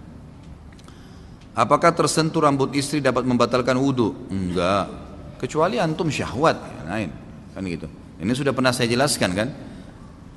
Apakah 1.55 1.91
tersentuh 1.95 2.43
rambut 2.43 2.71
istri 2.75 2.99
dapat 2.99 3.23
membatalkan 3.27 3.75
wudhu? 3.79 4.31
Enggak. 4.31 4.91
Kecuali 5.39 5.79
antum 5.79 6.07
syahwat, 6.11 6.57
ya, 6.59 6.81
lain. 6.87 7.09
Kan 7.51 7.63
gitu. 7.67 7.87
Ini 8.19 8.31
sudah 8.31 8.51
pernah 8.55 8.71
saya 8.71 8.87
jelaskan 8.87 9.31
kan. 9.35 9.47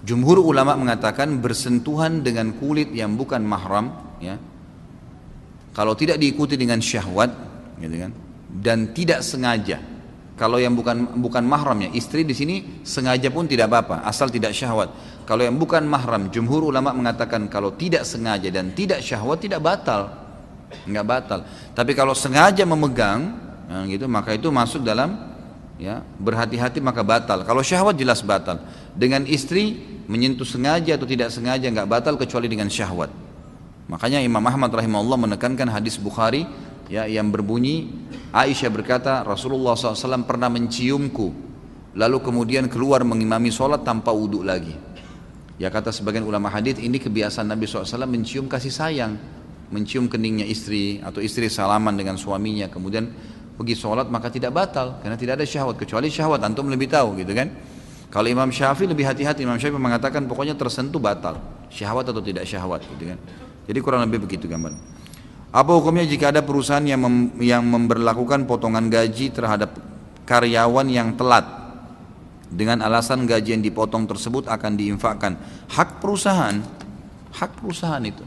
Jumhur 0.02 0.38
ulama 0.38 0.78
mengatakan 0.78 1.42
bersentuhan 1.42 2.22
dengan 2.22 2.54
kulit 2.54 2.94
yang 2.94 3.18
bukan 3.18 3.42
mahram, 3.42 3.90
ya. 4.22 4.38
Kalau 5.74 5.94
tidak 5.94 6.18
diikuti 6.22 6.54
dengan 6.54 6.78
syahwat, 6.78 7.30
gitu 7.78 7.96
kan, 8.06 8.12
dan 8.50 8.94
tidak 8.94 9.22
sengaja. 9.26 9.78
Kalau 10.38 10.62
yang 10.62 10.78
bukan 10.78 11.18
bukan 11.18 11.42
mahram 11.42 11.82
ya, 11.82 11.90
istri 11.90 12.22
di 12.22 12.30
sini 12.30 12.86
sengaja 12.86 13.26
pun 13.30 13.50
tidak 13.50 13.74
apa-apa, 13.74 14.06
asal 14.06 14.30
tidak 14.30 14.54
syahwat. 14.54 14.90
Kalau 15.26 15.42
yang 15.42 15.58
bukan 15.58 15.82
mahram, 15.82 16.30
jumhur 16.30 16.70
ulama 16.70 16.94
mengatakan 16.94 17.50
kalau 17.50 17.74
tidak 17.74 18.06
sengaja 18.06 18.46
dan 18.54 18.70
tidak 18.70 19.02
syahwat 19.02 19.42
tidak 19.42 19.58
batal 19.58 20.28
nggak 20.68 21.06
batal. 21.06 21.40
Tapi 21.72 21.92
kalau 21.96 22.12
sengaja 22.12 22.64
memegang, 22.68 23.36
ya 23.68 23.84
gitu, 23.88 24.04
maka 24.08 24.36
itu 24.36 24.48
masuk 24.52 24.84
dalam 24.84 25.37
ya 25.78 26.02
berhati-hati 26.18 26.82
maka 26.82 27.06
batal. 27.06 27.46
Kalau 27.46 27.62
syahwat 27.62 27.96
jelas 27.96 28.20
batal. 28.20 28.60
Dengan 28.98 29.24
istri 29.24 29.78
menyentuh 30.10 30.44
sengaja 30.44 30.98
atau 30.98 31.06
tidak 31.06 31.30
sengaja 31.30 31.70
nggak 31.70 31.88
batal 31.88 32.18
kecuali 32.18 32.50
dengan 32.50 32.66
syahwat. 32.66 33.08
Makanya 33.88 34.20
Imam 34.20 34.42
Ahmad 34.44 34.68
rahimahullah 34.68 35.16
menekankan 35.16 35.70
hadis 35.72 35.96
Bukhari 35.96 36.44
ya 36.92 37.08
yang 37.08 37.32
berbunyi 37.32 37.88
Aisyah 38.34 38.68
berkata 38.68 39.24
Rasulullah 39.24 39.72
SAW 39.72 40.28
pernah 40.28 40.52
menciumku 40.52 41.32
lalu 41.96 42.20
kemudian 42.20 42.68
keluar 42.68 43.00
mengimami 43.06 43.48
sholat 43.48 43.86
tanpa 43.86 44.12
wudhu 44.12 44.44
lagi. 44.44 44.76
Ya 45.56 45.72
kata 45.72 45.90
sebagian 45.90 46.22
ulama 46.22 46.52
hadis 46.52 46.76
ini 46.78 47.00
kebiasaan 47.00 47.48
Nabi 47.48 47.64
SAW 47.64 48.04
mencium 48.04 48.46
kasih 48.46 48.70
sayang 48.70 49.16
mencium 49.68 50.08
keningnya 50.08 50.48
istri 50.48 51.00
atau 51.04 51.20
istri 51.20 51.52
salaman 51.52 51.92
dengan 51.92 52.16
suaminya 52.16 52.72
kemudian 52.72 53.08
pergi 53.58 53.74
sholat 53.74 54.06
maka 54.06 54.30
tidak 54.30 54.54
batal 54.54 55.02
karena 55.02 55.18
tidak 55.18 55.42
ada 55.42 55.46
syahwat 55.46 55.74
kecuali 55.74 56.06
syahwat 56.06 56.38
antum 56.46 56.70
lebih 56.70 56.86
tahu 56.86 57.18
gitu 57.18 57.34
kan? 57.34 57.50
Kalau 58.08 58.24
Imam 58.30 58.48
Syafi'i 58.48 58.88
lebih 58.88 59.04
hati-hati 59.04 59.44
Imam 59.44 59.58
Syafi'i 59.58 59.76
mengatakan 59.76 60.24
pokoknya 60.30 60.54
tersentuh 60.54 61.02
batal 61.02 61.42
syahwat 61.68 62.08
atau 62.08 62.22
tidak 62.22 62.46
syahwat 62.46 62.86
gitu 62.86 63.10
kan? 63.10 63.18
Jadi 63.66 63.78
kurang 63.82 64.06
lebih 64.06 64.24
begitu 64.24 64.46
gambar 64.46 64.72
apa 65.48 65.70
hukumnya 65.72 66.04
jika 66.04 66.28
ada 66.28 66.44
perusahaan 66.44 66.84
yang 66.84 67.00
mem, 67.00 67.32
yang 67.40 67.64
memberlakukan 67.64 68.44
potongan 68.44 68.92
gaji 68.92 69.32
terhadap 69.32 69.80
karyawan 70.28 70.86
yang 70.92 71.16
telat? 71.16 71.56
Dengan 72.48 72.80
alasan 72.80 73.28
gaji 73.28 73.60
yang 73.60 73.64
dipotong 73.64 74.08
tersebut 74.08 74.48
akan 74.48 74.72
diinfakkan. 74.72 75.36
Hak 75.68 76.00
perusahaan 76.00 76.64
hak 77.28 77.60
perusahaan 77.60 78.00
itu 78.02 78.24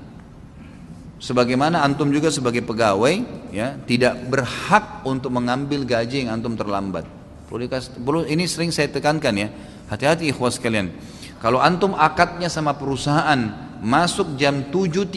sebagaimana 1.21 1.85
antum 1.85 2.09
juga 2.09 2.33
sebagai 2.33 2.65
pegawai 2.65 3.21
ya 3.53 3.77
tidak 3.85 4.17
berhak 4.25 5.05
untuk 5.05 5.29
mengambil 5.29 5.85
gaji 5.85 6.25
yang 6.25 6.41
antum 6.41 6.57
terlambat. 6.57 7.05
Perlu, 7.47 8.25
ini 8.25 8.49
sering 8.49 8.73
saya 8.73 8.89
tekankan 8.89 9.35
ya. 9.37 9.47
Hati-hati 9.91 10.31
ikhwas 10.31 10.57
sekalian. 10.57 10.89
Kalau 11.37 11.61
antum 11.61 11.93
akadnya 11.93 12.47
sama 12.47 12.73
perusahaan 12.73 13.37
masuk 13.83 14.39
jam 14.39 14.71
7.30 14.71 15.11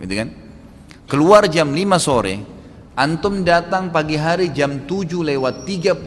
gitu 0.00 0.14
kan? 0.14 0.28
Keluar 1.10 1.50
jam 1.50 1.74
5 1.74 1.98
sore, 1.98 2.38
antum 2.94 3.42
datang 3.42 3.90
pagi 3.90 4.14
hari 4.14 4.54
jam 4.54 4.86
7 4.86 5.26
lewat 5.26 5.66
31 5.66 6.06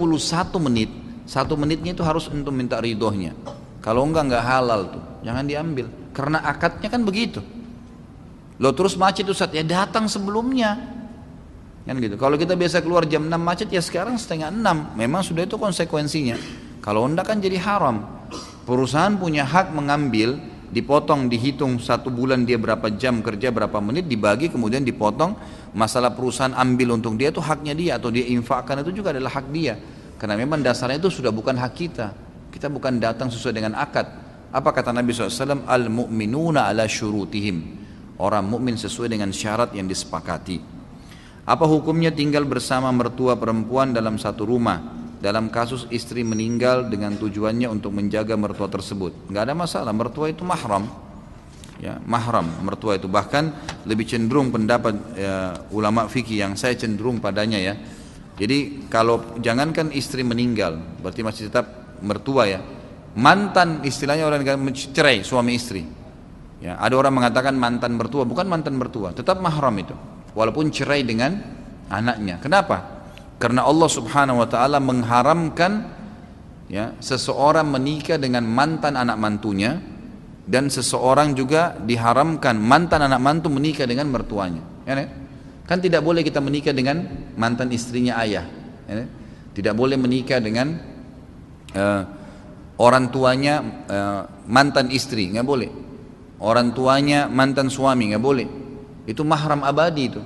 menit. 0.64 0.90
Satu 1.28 1.60
menitnya 1.60 1.92
itu 1.92 2.04
harus 2.04 2.32
antum 2.32 2.56
minta 2.56 2.80
ridhonya. 2.80 3.36
Kalau 3.84 4.08
enggak 4.08 4.32
enggak 4.32 4.44
halal 4.48 4.82
tuh, 4.88 5.04
jangan 5.28 5.44
diambil. 5.44 5.92
Karena 6.16 6.40
akadnya 6.48 6.88
kan 6.88 7.04
begitu. 7.04 7.44
Lo 8.64 8.72
terus 8.72 8.96
macet 8.96 9.28
Ustaz, 9.28 9.52
ya 9.52 9.60
datang 9.60 10.08
sebelumnya. 10.08 10.80
Kan 11.84 12.00
gitu. 12.00 12.16
Kalau 12.16 12.40
kita 12.40 12.56
biasa 12.56 12.80
keluar 12.80 13.04
jam 13.04 13.28
6 13.28 13.36
macet 13.36 13.68
ya 13.68 13.84
sekarang 13.84 14.16
setengah 14.16 14.56
6. 14.56 14.96
Memang 14.96 15.20
sudah 15.20 15.44
itu 15.44 15.60
konsekuensinya. 15.60 16.40
Kalau 16.80 17.04
enggak 17.04 17.28
kan 17.28 17.44
jadi 17.44 17.60
haram. 17.60 18.08
Perusahaan 18.64 19.12
punya 19.20 19.44
hak 19.44 19.76
mengambil, 19.76 20.40
dipotong, 20.72 21.28
dihitung 21.28 21.76
satu 21.84 22.08
bulan 22.08 22.48
dia 22.48 22.56
berapa 22.56 22.88
jam 22.96 23.20
kerja, 23.20 23.52
berapa 23.52 23.84
menit, 23.84 24.08
dibagi 24.08 24.48
kemudian 24.48 24.88
dipotong. 24.88 25.36
Masalah 25.76 26.16
perusahaan 26.16 26.56
ambil 26.56 26.96
untuk 26.96 27.20
dia 27.20 27.36
itu 27.36 27.44
haknya 27.44 27.76
dia 27.76 27.92
atau 28.00 28.16
dia 28.16 28.24
infakkan 28.32 28.80
itu 28.80 29.04
juga 29.04 29.12
adalah 29.12 29.44
hak 29.44 29.52
dia. 29.52 29.76
Karena 30.16 30.40
memang 30.40 30.64
dasarnya 30.64 31.04
itu 31.04 31.12
sudah 31.12 31.36
bukan 31.36 31.60
hak 31.60 31.74
kita. 31.76 32.16
Kita 32.48 32.72
bukan 32.72 32.96
datang 32.96 33.28
sesuai 33.28 33.60
dengan 33.60 33.76
akad. 33.76 34.08
Apa 34.56 34.72
kata 34.72 34.96
Nabi 34.96 35.12
SAW? 35.12 35.68
Al-mu'minuna 35.68 36.72
ala 36.72 36.88
syurutihim. 36.88 37.84
Orang 38.24 38.48
mukmin 38.48 38.80
sesuai 38.80 39.12
dengan 39.12 39.36
syarat 39.36 39.76
yang 39.76 39.84
disepakati. 39.84 40.64
Apa 41.44 41.68
hukumnya 41.68 42.08
tinggal 42.08 42.48
bersama 42.48 42.88
mertua 42.96 43.36
perempuan 43.36 43.92
dalam 43.92 44.16
satu 44.16 44.48
rumah 44.48 44.80
dalam 45.20 45.52
kasus 45.52 45.84
istri 45.92 46.24
meninggal 46.24 46.88
dengan 46.88 47.20
tujuannya 47.20 47.68
untuk 47.68 47.92
menjaga 47.92 48.40
mertua 48.40 48.72
tersebut? 48.72 49.28
Nggak 49.28 49.44
ada 49.44 49.56
masalah, 49.60 49.92
mertua 49.92 50.32
itu 50.32 50.48
mahram. 50.48 50.88
Ya, 51.84 52.00
mahram 52.08 52.48
mertua 52.64 52.96
itu 52.96 53.12
bahkan 53.12 53.52
lebih 53.84 54.08
cenderung 54.08 54.56
pendapat 54.56 54.96
ya, 55.20 55.60
ulama 55.76 56.08
fikih 56.08 56.48
yang 56.48 56.56
saya 56.56 56.80
cenderung 56.80 57.20
padanya 57.20 57.60
ya. 57.60 57.76
Jadi 58.40 58.88
kalau 58.88 59.36
jangankan 59.44 59.92
istri 59.92 60.24
meninggal, 60.24 60.80
berarti 61.04 61.28
masih 61.28 61.52
tetap 61.52 62.00
mertua 62.00 62.48
ya. 62.48 62.64
Mantan 63.20 63.84
istilahnya 63.84 64.24
orang 64.24 64.48
cerai 64.96 65.28
suami 65.28 65.60
istri. 65.60 66.03
Ya, 66.64 66.80
ada 66.80 66.96
orang 66.96 67.20
mengatakan 67.20 67.60
mantan 67.60 68.00
mertua, 68.00 68.24
bukan 68.24 68.48
mantan 68.48 68.80
mertua, 68.80 69.12
tetap 69.12 69.44
mahram 69.44 69.76
itu 69.76 69.92
walaupun 70.32 70.72
cerai 70.72 71.04
dengan 71.04 71.44
anaknya. 71.92 72.40
Kenapa? 72.40 73.04
Karena 73.36 73.68
Allah 73.68 73.90
Subhanahu 73.92 74.40
wa 74.40 74.48
taala 74.48 74.80
mengharamkan 74.80 75.92
ya 76.72 76.96
seseorang 77.04 77.68
menikah 77.68 78.16
dengan 78.16 78.48
mantan 78.48 78.96
anak 78.96 79.20
mantunya 79.20 79.76
dan 80.48 80.72
seseorang 80.72 81.36
juga 81.36 81.76
diharamkan 81.76 82.56
mantan 82.56 83.12
anak 83.12 83.20
mantu 83.20 83.52
menikah 83.52 83.84
dengan 83.84 84.08
mertuanya. 84.08 84.64
Ya, 84.88 85.04
kan 85.68 85.84
tidak 85.84 86.00
boleh 86.00 86.24
kita 86.24 86.40
menikah 86.40 86.72
dengan 86.72 87.28
mantan 87.36 87.76
istrinya 87.76 88.24
ayah. 88.24 88.48
Ya, 88.88 89.04
tidak 89.52 89.76
boleh 89.76 90.00
menikah 90.00 90.40
dengan 90.40 90.80
uh, 91.76 92.02
orang 92.80 93.12
tuanya 93.12 93.60
uh, 93.92 94.22
mantan 94.48 94.88
istri, 94.96 95.28
nggak 95.28 95.44
boleh. 95.44 95.93
Orang 96.44 96.76
tuanya 96.76 97.32
mantan 97.32 97.72
suami, 97.72 98.12
nggak 98.12 98.20
boleh 98.20 98.48
itu 99.04 99.22
mahram 99.24 99.62
abadi 99.64 100.04
itu. 100.12 100.22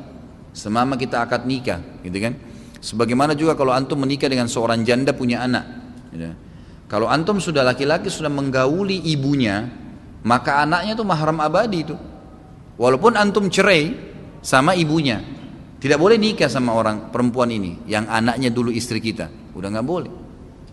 Semama 0.53 0.97
kita 0.97 1.21
akad 1.21 1.45
nikah, 1.45 1.81
gitu 2.01 2.17
kan? 2.17 2.33
Sebagaimana 2.81 3.38
juga 3.38 3.53
kalau 3.53 3.74
antum 3.74 4.01
menikah 4.01 4.29
dengan 4.29 4.50
seorang 4.50 4.81
janda 4.81 5.13
punya 5.13 5.45
anak. 5.45 5.65
Gitu. 6.09 6.33
Kalau 6.89 7.05
antum 7.09 7.38
sudah 7.38 7.62
laki-laki 7.62 8.09
sudah 8.09 8.29
menggauli 8.29 8.97
ibunya, 9.13 9.69
maka 10.25 10.65
anaknya 10.65 10.97
itu 10.97 11.05
mahram 11.05 11.38
abadi 11.41 11.77
itu. 11.86 11.95
Walaupun 12.77 13.17
antum 13.17 13.50
cerai 13.53 13.93
sama 14.41 14.74
ibunya, 14.74 15.21
tidak 15.77 16.01
boleh 16.01 16.17
nikah 16.17 16.50
sama 16.50 16.74
orang 16.74 17.13
perempuan 17.13 17.53
ini 17.53 17.86
yang 17.86 18.09
anaknya 18.09 18.50
dulu 18.50 18.74
istri 18.74 18.97
kita. 18.97 19.29
Udah 19.53 19.69
nggak 19.74 19.86
boleh, 19.86 20.13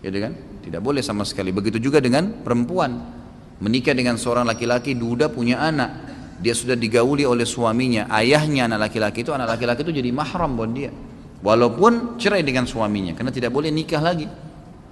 gitu 0.01 0.17
kan? 0.17 0.33
Tidak 0.65 0.81
boleh 0.81 1.05
sama 1.05 1.21
sekali. 1.25 1.53
Begitu 1.53 1.77
juga 1.77 2.01
dengan 2.01 2.41
perempuan 2.41 3.14
menikah 3.59 3.95
dengan 3.95 4.19
seorang 4.19 4.43
laki-laki 4.47 4.95
duda 4.95 5.31
punya 5.31 5.61
anak 5.61 6.05
dia 6.35 6.51
sudah 6.51 6.75
digauli 6.75 7.23
oleh 7.23 7.47
suaminya, 7.47 8.11
ayahnya 8.11 8.67
anak 8.67 8.91
laki-laki 8.91 9.23
itu, 9.23 9.31
anak 9.31 9.55
laki-laki 9.55 9.87
itu 9.87 9.93
jadi 10.03 10.11
mahram 10.11 10.59
buat 10.59 10.71
dia. 10.75 10.91
Walaupun 11.39 12.19
cerai 12.19 12.43
dengan 12.43 12.67
suaminya, 12.67 13.15
karena 13.15 13.31
tidak 13.31 13.55
boleh 13.55 13.71
nikah 13.71 14.03
lagi. 14.03 14.27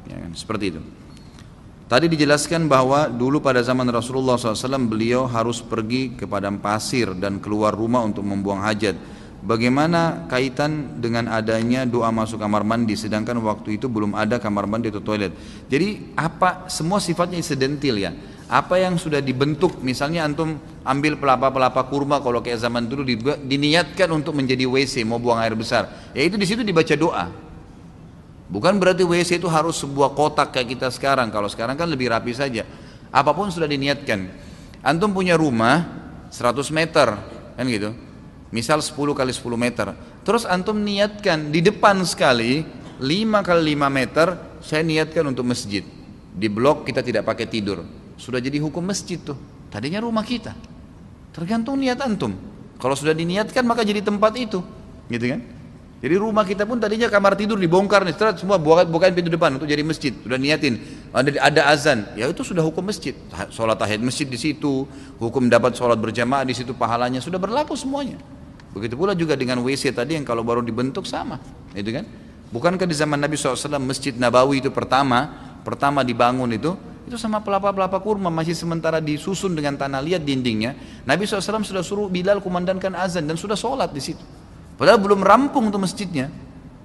Ya 0.08 0.15
kan? 0.24 0.32
Seperti 0.32 0.65
itu. 0.72 0.82
Tadi 1.91 2.08
dijelaskan 2.08 2.72
bahwa 2.72 3.12
dulu 3.12 3.43
pada 3.43 3.60
zaman 3.60 3.86
Rasulullah 3.91 4.39
SAW 4.39 4.88
beliau 4.88 5.27
harus 5.27 5.60
pergi 5.60 6.15
ke 6.15 6.24
padang 6.24 6.58
pasir 6.63 7.12
dan 7.12 7.43
keluar 7.43 7.75
rumah 7.75 8.08
untuk 8.08 8.24
membuang 8.24 8.63
hajat. 8.63 8.96
Bagaimana 9.43 10.24
kaitan 10.32 11.03
dengan 11.03 11.27
adanya 11.27 11.84
doa 11.84 12.08
masuk 12.08 12.39
kamar 12.39 12.63
mandi 12.63 12.96
sedangkan 12.96 13.43
waktu 13.43 13.75
itu 13.75 13.91
belum 13.91 14.15
ada 14.15 14.39
kamar 14.39 14.63
mandi 14.63 14.88
atau 14.88 15.03
toilet. 15.03 15.36
Jadi 15.67 16.15
apa 16.15 16.72
semua 16.72 17.03
sifatnya 17.03 17.36
insidental 17.36 18.00
ya 18.00 18.15
apa 18.52 18.76
yang 18.76 19.00
sudah 19.00 19.24
dibentuk? 19.24 19.80
Misalnya 19.80 20.28
antum 20.28 20.60
ambil 20.84 21.16
pelapa-pelapa 21.16 21.88
kurma 21.88 22.20
kalau 22.20 22.44
kayak 22.44 22.60
zaman 22.60 22.92
dulu 22.92 23.08
diniatkan 23.40 24.12
untuk 24.12 24.36
menjadi 24.36 24.68
WC 24.68 25.08
mau 25.08 25.16
buang 25.18 25.40
air 25.40 25.56
besar. 25.56 26.12
Ya 26.12 26.28
itu 26.28 26.36
di 26.36 26.44
situ 26.44 26.60
dibaca 26.60 26.92
doa. 26.94 27.32
Bukan 28.52 28.78
berarti 28.78 29.08
WC 29.08 29.40
itu 29.40 29.48
harus 29.48 29.80
sebuah 29.80 30.12
kotak 30.14 30.52
kayak 30.52 30.76
kita 30.76 30.88
sekarang. 30.92 31.32
Kalau 31.32 31.48
sekarang 31.48 31.80
kan 31.80 31.88
lebih 31.88 32.12
rapi 32.12 32.36
saja. 32.36 32.68
Apa 33.10 33.32
pun 33.32 33.48
sudah 33.48 33.66
diniatkan. 33.66 34.28
Antum 34.84 35.16
punya 35.16 35.40
rumah 35.40 35.88
100 36.28 36.68
meter 36.76 37.16
kan 37.56 37.66
gitu? 37.66 37.96
Misal 38.52 38.84
10 38.84 38.92
kali 39.16 39.32
10 39.32 39.56
meter. 39.56 39.88
Terus 40.28 40.44
antum 40.44 40.76
niatkan 40.76 41.50
di 41.50 41.64
depan 41.64 42.04
sekali 42.04 42.68
5 43.00 43.48
kali 43.48 43.62
5 43.74 43.88
meter 43.90 44.28
saya 44.60 44.84
niatkan 44.84 45.32
untuk 45.32 45.48
masjid. 45.48 45.82
Di 46.34 46.52
blok 46.52 46.84
kita 46.84 47.00
tidak 47.00 47.24
pakai 47.24 47.48
tidur 47.48 48.02
sudah 48.17 48.39
jadi 48.39 48.62
hukum 48.62 48.84
masjid 48.84 49.17
tuh. 49.17 49.38
Tadinya 49.70 50.01
rumah 50.03 50.22
kita. 50.22 50.53
Tergantung 51.34 51.82
niat 51.82 51.98
antum. 52.01 52.38
Kalau 52.77 52.93
sudah 52.93 53.15
diniatkan 53.15 53.65
maka 53.65 53.82
jadi 53.82 54.03
tempat 54.05 54.38
itu. 54.38 54.62
Gitu 55.10 55.25
kan? 55.34 55.41
Jadi 56.03 56.20
rumah 56.20 56.43
kita 56.43 56.67
pun 56.67 56.84
tadinya 56.84 57.08
kamar 57.08 57.39
tidur 57.39 57.55
dibongkar 57.55 58.03
nih, 58.03 58.12
semua 58.36 58.60
bukan 58.60 58.91
bukan 58.91 59.15
pintu 59.15 59.32
depan 59.32 59.55
untuk 59.55 59.72
jadi 59.72 59.88
masjid. 59.88 60.12
Sudah 60.12 60.36
niatin 60.36 60.84
ada 61.15 61.32
ada 61.39 61.62
azan, 61.72 62.03
ya 62.20 62.27
itu 62.27 62.43
sudah 62.43 62.60
hukum 62.60 62.84
masjid. 62.84 63.15
Sholat 63.48 63.79
tahiyat 63.79 64.03
masjid 64.03 64.27
di 64.27 64.36
situ, 64.36 64.84
hukum 65.15 65.48
dapat 65.48 65.79
sholat 65.79 65.96
berjamaah 65.96 66.43
di 66.43 66.51
situ 66.51 66.75
pahalanya 66.75 67.24
sudah 67.24 67.39
berlaku 67.39 67.79
semuanya. 67.79 68.20
Begitu 68.75 69.00
pula 69.00 69.15
juga 69.15 69.39
dengan 69.39 69.63
WC 69.63 69.96
tadi 69.96 70.20
yang 70.20 70.27
kalau 70.27 70.43
baru 70.43 70.60
dibentuk 70.60 71.08
sama, 71.08 71.39
itu 71.72 71.96
kan? 71.96 72.03
Bukankah 72.51 72.84
di 72.84 73.00
zaman 73.00 73.24
Nabi 73.24 73.39
SAW 73.39 73.79
masjid 73.79 74.12
Nabawi 74.12 74.60
itu 74.60 74.75
pertama 74.75 75.32
pertama 75.63 76.03
dibangun 76.03 76.51
itu 76.51 76.75
itu 77.03 77.19
sama 77.19 77.43
pelapa-pelapa 77.43 78.00
kurma 78.00 78.31
masih 78.31 78.55
sementara 78.55 79.03
disusun 79.03 79.51
dengan 79.51 79.75
tanah 79.75 80.00
liat 80.00 80.24
dindingnya. 80.24 81.03
Nabi 81.03 81.27
SAW 81.27 81.63
sudah 81.67 81.83
suruh 81.83 82.07
Bilal 82.07 82.39
kumandankan 82.39 82.95
azan 82.95 83.27
dan 83.27 83.36
sudah 83.36 83.60
sholat 83.60 83.91
di 83.91 84.00
situ. 84.00 84.24
Padahal 84.79 85.00
belum 85.03 85.19
rampung 85.19 85.67
untuk 85.67 85.83
masjidnya. 85.83 86.31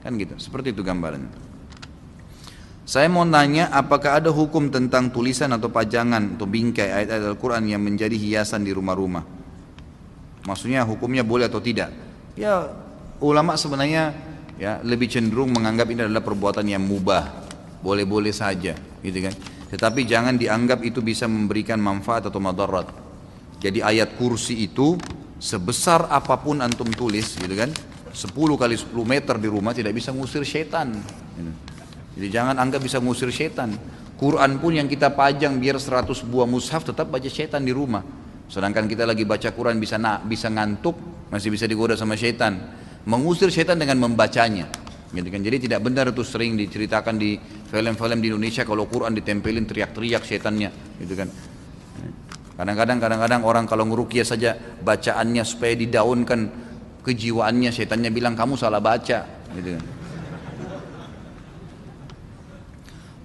Kan 0.02 0.18
gitu, 0.18 0.34
seperti 0.38 0.75
itu 0.75 0.82
gambarannya. 0.82 1.48
Saya 2.88 3.04
mau 3.12 3.20
nanya 3.20 3.68
apakah 3.68 4.16
ada 4.16 4.32
hukum 4.32 4.72
tentang 4.72 5.12
tulisan 5.12 5.52
atau 5.52 5.68
pajangan 5.68 6.40
atau 6.40 6.48
bingkai 6.48 6.88
ayat-ayat 6.88 7.37
Al-Quran 7.37 7.68
yang 7.68 7.84
menjadi 7.84 8.16
hiasan 8.16 8.64
di 8.64 8.72
rumah-rumah. 8.72 9.20
Maksudnya 10.48 10.88
hukumnya 10.88 11.20
boleh 11.20 11.52
atau 11.52 11.60
tidak. 11.60 11.92
Ya 12.32 12.72
ulama 13.20 13.60
sebenarnya 13.60 14.16
ya 14.56 14.80
lebih 14.80 15.04
cenderung 15.12 15.52
menganggap 15.52 15.84
ini 15.92 16.08
adalah 16.08 16.25
perbuatan 16.25 16.64
yang 16.64 16.80
mubah. 16.80 17.28
Boleh-boleh 17.84 18.32
saja 18.32 18.72
gitu 19.04 19.18
kan. 19.20 19.37
Tetapi 19.68 20.08
jangan 20.08 20.40
dianggap 20.40 20.80
itu 20.80 21.04
bisa 21.04 21.28
memberikan 21.28 21.76
manfaat 21.76 22.32
atau 22.32 22.40
madarat. 22.40 22.88
Jadi 23.60 23.84
ayat 23.84 24.16
kursi 24.16 24.64
itu 24.64 24.96
sebesar 25.37 26.08
apa 26.08 26.40
pun 26.40 26.64
antum 26.64 26.88
tulis 26.90 27.37
gitu 27.38 27.54
kan 27.54 27.70
10 28.10 28.32
kali 28.34 28.75
10 28.75 28.90
meter 29.04 29.37
di 29.37 29.48
rumah 29.50 29.76
tidak 29.76 29.92
bisa 29.92 30.10
ngusir 30.14 30.42
setan. 30.42 30.96
Gitu. 31.38 31.52
jadi 32.18 32.26
jangan 32.40 32.56
anggap 32.58 32.80
bisa 32.82 32.98
ngusir 32.98 33.28
setan. 33.30 33.76
Quran 34.18 34.58
pun 34.58 34.75
yang 34.75 34.90
kita 34.90 35.14
pajang 35.14 35.62
biar 35.62 35.78
100 35.78 36.26
buah 36.26 36.48
mushaf 36.48 36.82
tetap 36.82 37.06
baca 37.12 37.28
setan 37.30 37.62
di 37.62 37.70
rumah. 37.70 38.02
Sedangkan 38.48 38.88
kita 38.88 39.04
lagi 39.04 39.28
baca 39.28 39.52
Quran 39.52 39.76
bisa 39.78 40.00
na, 40.00 40.18
bisa 40.18 40.48
ngantuk 40.48 40.96
masih 41.28 41.52
bisa 41.52 41.68
digoda 41.68 41.94
sama 41.94 42.16
setan. 42.16 42.56
Mengusir 43.04 43.52
setan 43.52 43.78
dengan 43.78 44.00
membacanya 44.00 44.88
Gitu 45.09 45.29
kan. 45.33 45.41
Jadi 45.41 45.57
tidak 45.65 45.81
benar 45.81 46.12
itu 46.12 46.21
sering 46.21 46.53
diceritakan 46.61 47.17
di 47.17 47.41
film-film 47.73 48.21
di 48.21 48.29
Indonesia 48.29 48.62
kalau 48.69 48.85
Quran 48.85 49.17
ditempelin 49.17 49.65
teriak-teriak 49.65 50.21
setannya, 50.21 50.69
gitu 51.00 51.17
kan. 51.17 51.29
Kadang-kadang 52.59 52.99
kadang-kadang 52.99 53.41
orang 53.47 53.65
kalau 53.65 53.87
ngerukia 53.87 54.27
saja 54.27 54.59
bacaannya 54.85 55.47
supaya 55.47 55.79
didaunkan 55.79 56.41
kejiwaannya, 57.07 57.71
setannya 57.73 58.11
bilang 58.12 58.37
kamu 58.37 58.61
salah 58.61 58.83
baca, 58.85 59.25
gitu 59.57 59.79
kan. 59.79 59.85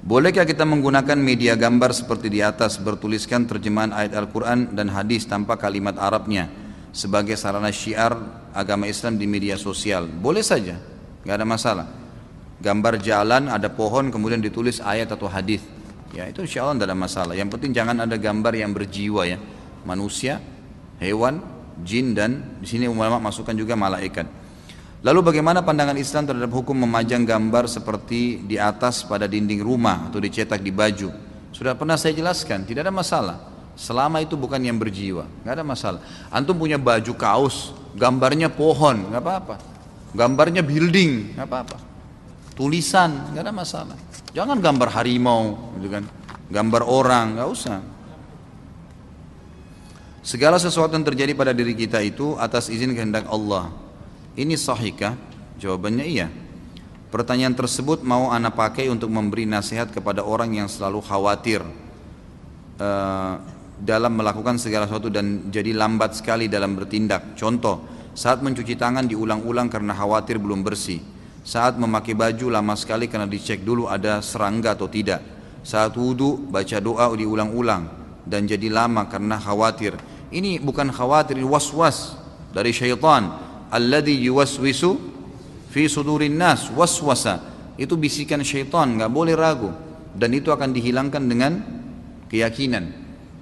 Bolehkah 0.03 0.43
kita 0.43 0.67
menggunakan 0.67 1.15
media 1.15 1.55
gambar 1.55 1.95
seperti 1.95 2.27
di 2.27 2.43
atas 2.43 2.75
bertuliskan 2.75 3.47
terjemahan 3.47 3.95
ayat 3.95 4.19
Al-Quran 4.19 4.75
dan 4.75 4.91
hadis 4.91 5.23
tanpa 5.23 5.55
kalimat 5.55 5.95
Arabnya 5.95 6.51
sebagai 6.91 7.39
sarana 7.39 7.71
syiar 7.71 8.11
agama 8.51 8.83
Islam 8.83 9.15
di 9.15 9.23
media 9.31 9.55
sosial? 9.55 10.05
Boleh 10.11 10.43
saja, 10.43 10.75
nggak 11.23 11.35
ada 11.39 11.47
masalah 11.47 11.87
gambar 12.59 12.99
jalan 12.99 13.51
ada 13.51 13.67
pohon 13.71 14.11
kemudian 14.13 14.39
ditulis 14.39 14.79
ayat 14.83 15.11
atau 15.11 15.27
hadis 15.27 15.63
ya 16.15 16.29
itu 16.29 16.43
insya 16.45 16.63
Allah 16.63 16.83
tidak 16.83 16.87
ada 16.93 16.99
masalah 16.99 17.33
yang 17.33 17.49
penting 17.49 17.71
jangan 17.73 18.03
ada 18.03 18.15
gambar 18.15 18.53
yang 18.55 18.71
berjiwa 18.71 19.27
ya 19.27 19.37
manusia 19.83 20.39
hewan 21.01 21.41
jin 21.81 22.13
dan 22.13 22.61
di 22.61 22.67
sini 22.69 22.85
ulama 22.85 23.17
masukkan 23.17 23.55
juga 23.57 23.73
malaikat 23.73 24.43
Lalu 25.03 25.19
bagaimana 25.19 25.59
pandangan 25.59 25.99
Islam 25.99 26.23
terhadap 26.23 26.47
hukum 26.55 26.87
memajang 26.87 27.27
gambar 27.27 27.67
seperti 27.67 28.39
di 28.39 28.55
atas 28.55 29.03
pada 29.03 29.27
dinding 29.27 29.59
rumah 29.59 30.07
atau 30.07 30.15
dicetak 30.23 30.63
di 30.63 30.71
baju? 30.71 31.11
Sudah 31.51 31.75
pernah 31.75 31.99
saya 31.99 32.15
jelaskan, 32.15 32.63
tidak 32.63 32.87
ada 32.87 32.93
masalah. 32.95 33.37
Selama 33.75 34.23
itu 34.23 34.39
bukan 34.39 34.63
yang 34.63 34.79
berjiwa, 34.79 35.27
nggak 35.43 35.53
ada 35.59 35.65
masalah. 35.67 35.99
Antum 36.31 36.55
punya 36.55 36.79
baju 36.79 37.11
kaos, 37.19 37.75
gambarnya 37.99 38.47
pohon, 38.47 39.11
nggak 39.11 39.19
apa-apa. 39.19 39.55
Gambarnya 40.13 40.61
building, 40.61 41.33
nggak 41.33 41.47
apa-apa. 41.49 41.77
Tulisan, 42.53 43.33
nggak 43.33 43.43
ada 43.49 43.53
masalah. 43.53 43.97
Jangan 44.29 44.61
gambar 44.61 44.89
harimau, 44.93 45.73
gitu 45.81 45.89
kan? 45.89 46.05
Gambar 46.53 46.85
orang, 46.85 47.37
nggak 47.37 47.49
usah. 47.49 47.81
Segala 50.23 50.55
sesuatu 50.55 50.95
yang 50.95 51.03
terjadi 51.03 51.35
pada 51.35 51.51
diri 51.51 51.75
kita 51.75 51.99
itu 51.99 52.37
atas 52.39 52.71
izin 52.71 52.95
kehendak 52.95 53.27
Allah. 53.27 53.73
Ini 54.39 54.55
sahihkah? 54.55 55.17
Jawabannya 55.59 56.05
iya. 56.07 56.31
Pertanyaan 57.11 57.53
tersebut 57.53 58.01
mau 58.01 58.31
anak 58.31 58.57
pakai 58.57 58.89
untuk 58.89 59.11
memberi 59.11 59.45
nasihat 59.45 59.91
kepada 59.91 60.25
orang 60.25 60.55
yang 60.57 60.71
selalu 60.71 61.03
khawatir 61.03 61.61
uh, 62.79 63.33
dalam 63.77 64.13
melakukan 64.15 64.57
segala 64.57 64.87
sesuatu 64.87 65.11
dan 65.11 65.51
jadi 65.51 65.75
lambat 65.75 66.17
sekali 66.17 66.47
dalam 66.47 66.73
bertindak. 66.73 67.37
Contoh, 67.37 68.02
saat 68.13 68.41
mencuci 68.45 68.77
tangan 68.77 69.05
diulang-ulang 69.05 69.69
karena 69.69 69.93
khawatir 69.93 70.37
belum 70.41 70.61
bersih. 70.65 71.01
Saat 71.43 71.75
memakai 71.75 72.15
baju 72.15 72.47
lama 72.47 72.73
sekali 72.79 73.11
karena 73.11 73.27
dicek 73.27 73.67
dulu 73.67 73.91
ada 73.91 74.23
serangga 74.23 74.79
atau 74.79 74.87
tidak. 74.87 75.19
Saat 75.65 75.99
wudhu 75.99 76.47
baca 76.47 76.79
doa 76.79 77.11
diulang-ulang 77.11 77.83
dan 78.23 78.47
jadi 78.47 78.71
lama 78.71 79.05
karena 79.11 79.35
khawatir 79.35 79.99
ini 80.33 80.57
bukan 80.57 80.89
khawatir, 80.89 81.37
ini 81.37 81.45
was-was 81.45 82.17
dari 82.49 82.73
syaitan. 82.73 83.37
Alladhi 83.69 84.17
yuwaswisu 84.25 84.97
fi 85.69 85.85
sudurin 85.85 86.33
nas, 86.33 86.73
waswasa. 86.73 87.53
Itu 87.77 88.01
bisikan 88.01 88.41
syaitan, 88.41 88.97
nggak 88.97 89.13
boleh 89.13 89.37
ragu. 89.37 89.69
Dan 90.17 90.33
itu 90.33 90.49
akan 90.49 90.73
dihilangkan 90.73 91.23
dengan 91.29 91.61
keyakinan. 92.33 92.85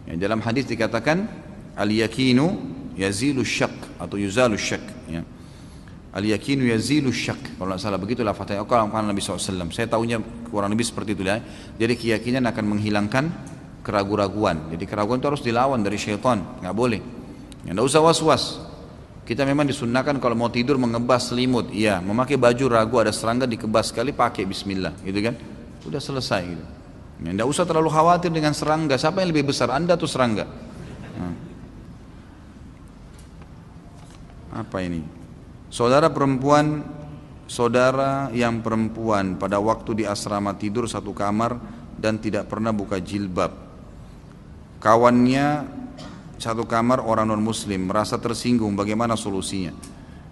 Ya, 0.04 0.28
dalam 0.28 0.44
hadis 0.44 0.68
dikatakan 0.68 1.32
al-yakinu 1.80 2.60
yazilu 3.00 3.48
syak 3.48 3.81
atau 4.02 4.18
yuzalu 4.18 4.58
syak. 4.58 4.82
Ya. 5.06 5.22
Al-yakinu 6.12 6.68
yazilu 6.68 7.14
syak. 7.14 7.56
Kalau 7.56 7.78
tidak 7.78 7.82
salah 7.86 8.00
begitulah 8.02 8.34
fatihah. 8.34 8.66
Kalau 8.66 8.90
Nabi 8.90 9.22
SAW. 9.22 9.70
Saya 9.72 9.88
tahunya 9.88 10.20
kurang 10.50 10.74
lebih 10.74 10.84
seperti 10.84 11.16
itu 11.16 11.24
ya. 11.24 11.40
Jadi 11.78 11.94
keyakinan 11.96 12.44
akan 12.50 12.66
menghilangkan 12.76 13.26
keraguan-raguan. 13.86 14.74
Jadi 14.74 14.84
keraguan 14.90 15.22
itu 15.22 15.28
harus 15.30 15.44
dilawan 15.46 15.80
dari 15.82 15.98
syaitan, 15.98 16.42
nggak 16.62 16.76
boleh. 16.76 17.02
Ya, 17.66 17.72
nggak 17.74 17.86
usah 17.86 18.02
was-was. 18.02 18.44
Kita 19.22 19.46
memang 19.46 19.70
disunahkan 19.70 20.18
kalau 20.18 20.34
mau 20.36 20.50
tidur 20.50 20.76
mengebas 20.82 21.30
selimut, 21.30 21.70
iya. 21.72 22.02
Memakai 22.02 22.36
baju 22.36 22.66
ragu 22.68 22.96
ada 23.00 23.14
serangga 23.14 23.46
dikebas 23.46 23.94
sekali 23.94 24.12
pakai 24.12 24.44
Bismillah, 24.50 24.98
gitu 25.06 25.20
kan? 25.22 25.36
Udah 25.86 26.02
selesai 26.02 26.42
gitu. 26.46 26.66
Ya, 27.22 27.30
nggak 27.38 27.48
usah 27.48 27.64
terlalu 27.70 27.90
khawatir 27.94 28.34
dengan 28.34 28.52
serangga. 28.52 28.98
Siapa 28.98 29.22
yang 29.22 29.30
lebih 29.30 29.54
besar, 29.54 29.70
anda 29.70 29.94
atau 29.94 30.10
serangga? 30.10 30.46
Nah. 31.16 31.51
Apa 34.52 34.84
ini? 34.84 35.00
Saudara 35.72 36.12
perempuan, 36.12 36.84
saudara 37.48 38.28
yang 38.36 38.60
perempuan 38.60 39.40
pada 39.40 39.56
waktu 39.64 40.04
di 40.04 40.06
asrama 40.08 40.52
tidur 40.60 40.84
satu 40.92 41.16
kamar 41.16 41.56
dan 41.96 42.20
tidak 42.20 42.52
pernah 42.52 42.76
buka 42.76 43.00
jilbab. 43.00 43.56
Kawannya 44.84 45.64
satu 46.36 46.68
kamar 46.68 47.00
orang 47.00 47.32
non 47.32 47.40
muslim 47.40 47.88
merasa 47.88 48.20
tersinggung 48.20 48.76
bagaimana 48.76 49.16
solusinya? 49.16 49.72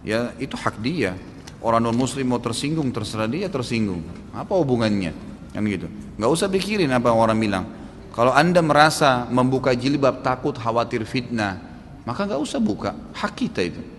Ya 0.04 0.36
itu 0.36 0.60
hak 0.60 0.76
dia. 0.84 1.16
Orang 1.64 1.88
non 1.88 1.96
muslim 1.96 2.28
mau 2.28 2.44
tersinggung 2.44 2.92
terserah 2.92 3.32
dia 3.32 3.48
tersinggung. 3.48 4.04
Apa 4.36 4.60
hubungannya? 4.60 5.16
Kan 5.56 5.64
gitu. 5.72 5.88
Nggak 6.20 6.32
usah 6.36 6.52
pikirin 6.52 6.92
apa 6.92 7.16
orang 7.16 7.40
bilang. 7.40 7.64
Kalau 8.12 8.36
anda 8.36 8.60
merasa 8.60 9.24
membuka 9.32 9.72
jilbab 9.72 10.20
takut 10.20 10.60
khawatir 10.60 11.08
fitnah 11.08 11.56
maka 12.04 12.28
nggak 12.28 12.42
usah 12.44 12.60
buka. 12.60 12.92
Hak 13.16 13.40
kita 13.40 13.64
itu 13.64 13.99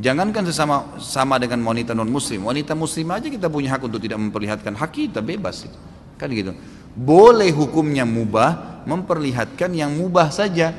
jangankan 0.00 0.48
sesama 0.48 0.96
sama 1.00 1.36
dengan 1.36 1.60
wanita 1.68 1.92
non 1.92 2.08
muslim 2.08 2.48
wanita 2.48 2.72
muslim 2.72 3.12
aja 3.12 3.28
kita 3.28 3.52
punya 3.52 3.76
hak 3.76 3.82
untuk 3.84 4.00
tidak 4.00 4.18
memperlihatkan 4.20 4.72
hak 4.76 4.90
kita 4.92 5.20
bebas 5.20 5.68
itu. 5.68 5.78
Kan 6.16 6.30
gitu. 6.32 6.52
Boleh 6.92 7.50
hukumnya 7.50 8.04
mubah 8.04 8.84
memperlihatkan 8.84 9.72
yang 9.72 9.92
mubah 9.96 10.30
saja. 10.30 10.72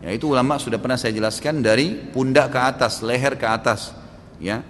Yaitu 0.00 0.30
ulama 0.30 0.56
sudah 0.60 0.78
pernah 0.78 0.94
saya 0.94 1.12
jelaskan 1.12 1.60
dari 1.60 1.98
pundak 2.14 2.54
ke 2.54 2.60
atas 2.60 3.02
leher 3.02 3.34
ke 3.34 3.46
atas 3.46 3.92
ya. 4.38 4.62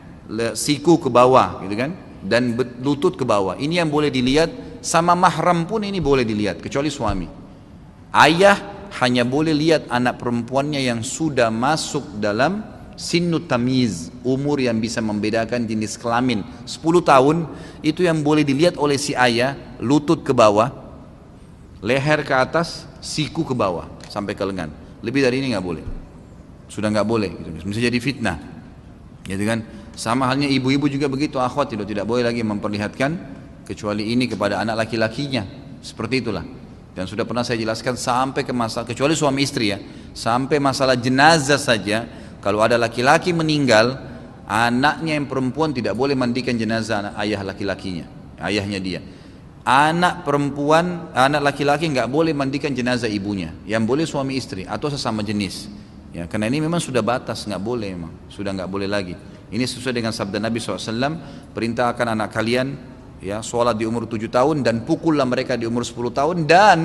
Siku 0.57 0.99
ke 0.99 1.09
bawah 1.13 1.63
gitu 1.63 1.75
kan. 1.77 1.95
Dan 2.27 2.59
lutut 2.83 3.15
ke 3.15 3.23
bawah. 3.23 3.55
Ini 3.55 3.85
yang 3.85 3.91
boleh 3.93 4.11
dilihat 4.11 4.81
sama 4.83 5.15
mahram 5.15 5.67
pun 5.67 5.85
ini 5.85 6.03
boleh 6.03 6.27
dilihat 6.27 6.59
kecuali 6.59 6.91
suami. 6.91 7.29
Ayah 8.11 8.89
hanya 9.03 9.29
boleh 9.29 9.53
lihat 9.53 9.93
anak 9.93 10.17
perempuannya 10.19 10.81
yang 10.81 11.05
sudah 11.05 11.53
masuk 11.53 12.17
dalam 12.17 12.76
sinnu 12.97 13.45
tamiz 13.45 14.09
umur 14.25 14.59
yang 14.59 14.81
bisa 14.81 15.05
membedakan 15.05 15.69
jenis 15.69 16.01
kelamin 16.01 16.43
10 16.65 16.81
tahun 17.05 17.37
itu 17.85 18.03
yang 18.03 18.25
boleh 18.25 18.43
dilihat 18.43 18.81
oleh 18.81 18.97
si 18.97 19.13
ayah 19.13 19.55
lutut 19.79 20.25
ke 20.25 20.33
bawah 20.33 20.87
leher 21.85 22.25
ke 22.25 22.35
atas, 22.35 22.89
siku 22.99 23.45
ke 23.45 23.55
bawah 23.55 23.89
sampai 24.09 24.33
ke 24.33 24.43
lengan. 24.43 24.73
Lebih 25.05 25.23
dari 25.23 25.39
ini 25.39 25.53
nggak 25.53 25.65
boleh. 25.65 25.85
Sudah 26.67 26.91
nggak 26.91 27.07
boleh, 27.07 27.31
gitu. 27.31 27.63
bisa 27.63 27.79
jadi 27.79 27.99
fitnah, 28.03 28.43
gitu 29.23 29.45
kan? 29.47 29.63
Sama 29.95 30.27
halnya 30.27 30.51
ibu-ibu 30.51 30.91
juga 30.91 31.07
begitu, 31.07 31.39
akhwat 31.39 31.71
tidak 31.71 31.87
tidak 31.87 32.05
boleh 32.11 32.27
lagi 32.27 32.43
memperlihatkan 32.43 33.15
kecuali 33.63 34.11
ini 34.11 34.27
kepada 34.27 34.59
anak 34.59 34.85
laki-lakinya, 34.85 35.47
seperti 35.79 36.27
itulah. 36.27 36.43
Dan 36.91 37.07
sudah 37.07 37.23
pernah 37.23 37.47
saya 37.47 37.63
jelaskan 37.63 37.95
sampai 37.95 38.43
ke 38.43 38.51
masalah 38.51 38.83
kecuali 38.83 39.15
suami 39.15 39.47
istri 39.47 39.71
ya, 39.71 39.79
sampai 40.11 40.59
masalah 40.59 40.99
jenazah 40.99 41.61
saja. 41.61 42.26
Kalau 42.47 42.63
ada 42.63 42.79
laki-laki 42.79 43.35
meninggal, 43.35 43.99
anaknya 44.47 45.19
yang 45.19 45.27
perempuan 45.27 45.75
tidak 45.75 45.99
boleh 45.99 46.15
mandikan 46.15 46.55
jenazah 46.55 47.11
ayah 47.19 47.43
laki-lakinya, 47.43 48.07
ayahnya 48.39 48.79
dia 48.79 49.01
anak 49.67 50.23
perempuan, 50.23 51.11
anak 51.11 51.43
laki-laki 51.43 51.91
nggak 51.91 52.07
boleh 52.07 52.31
mandikan 52.31 52.71
jenazah 52.71 53.11
ibunya. 53.11 53.51
Yang 53.67 53.83
boleh 53.83 54.07
suami 54.07 54.39
istri 54.39 54.63
atau 54.63 54.87
sesama 54.87 55.27
jenis. 55.27 55.67
Ya, 56.15 56.31
karena 56.31 56.47
ini 56.47 56.63
memang 56.63 56.79
sudah 56.79 57.03
batas, 57.03 57.45
nggak 57.45 57.61
boleh 57.61 57.93
memang, 57.93 58.15
sudah 58.31 58.55
nggak 58.55 58.71
boleh 58.71 58.87
lagi. 58.87 59.19
Ini 59.51 59.67
sesuai 59.67 59.93
dengan 60.01 60.15
sabda 60.15 60.39
Nabi 60.39 60.63
SAW, 60.63 61.19
perintahkan 61.53 62.07
anak 62.15 62.31
kalian 62.31 62.79
ya 63.21 63.43
sholat 63.43 63.75
di 63.75 63.85
umur 63.85 64.07
7 64.07 64.31
tahun 64.31 64.63
dan 64.63 64.87
pukullah 64.87 65.27
mereka 65.27 65.59
di 65.59 65.67
umur 65.67 65.83
10 65.83 66.15
tahun 66.15 66.37
dan 66.47 66.79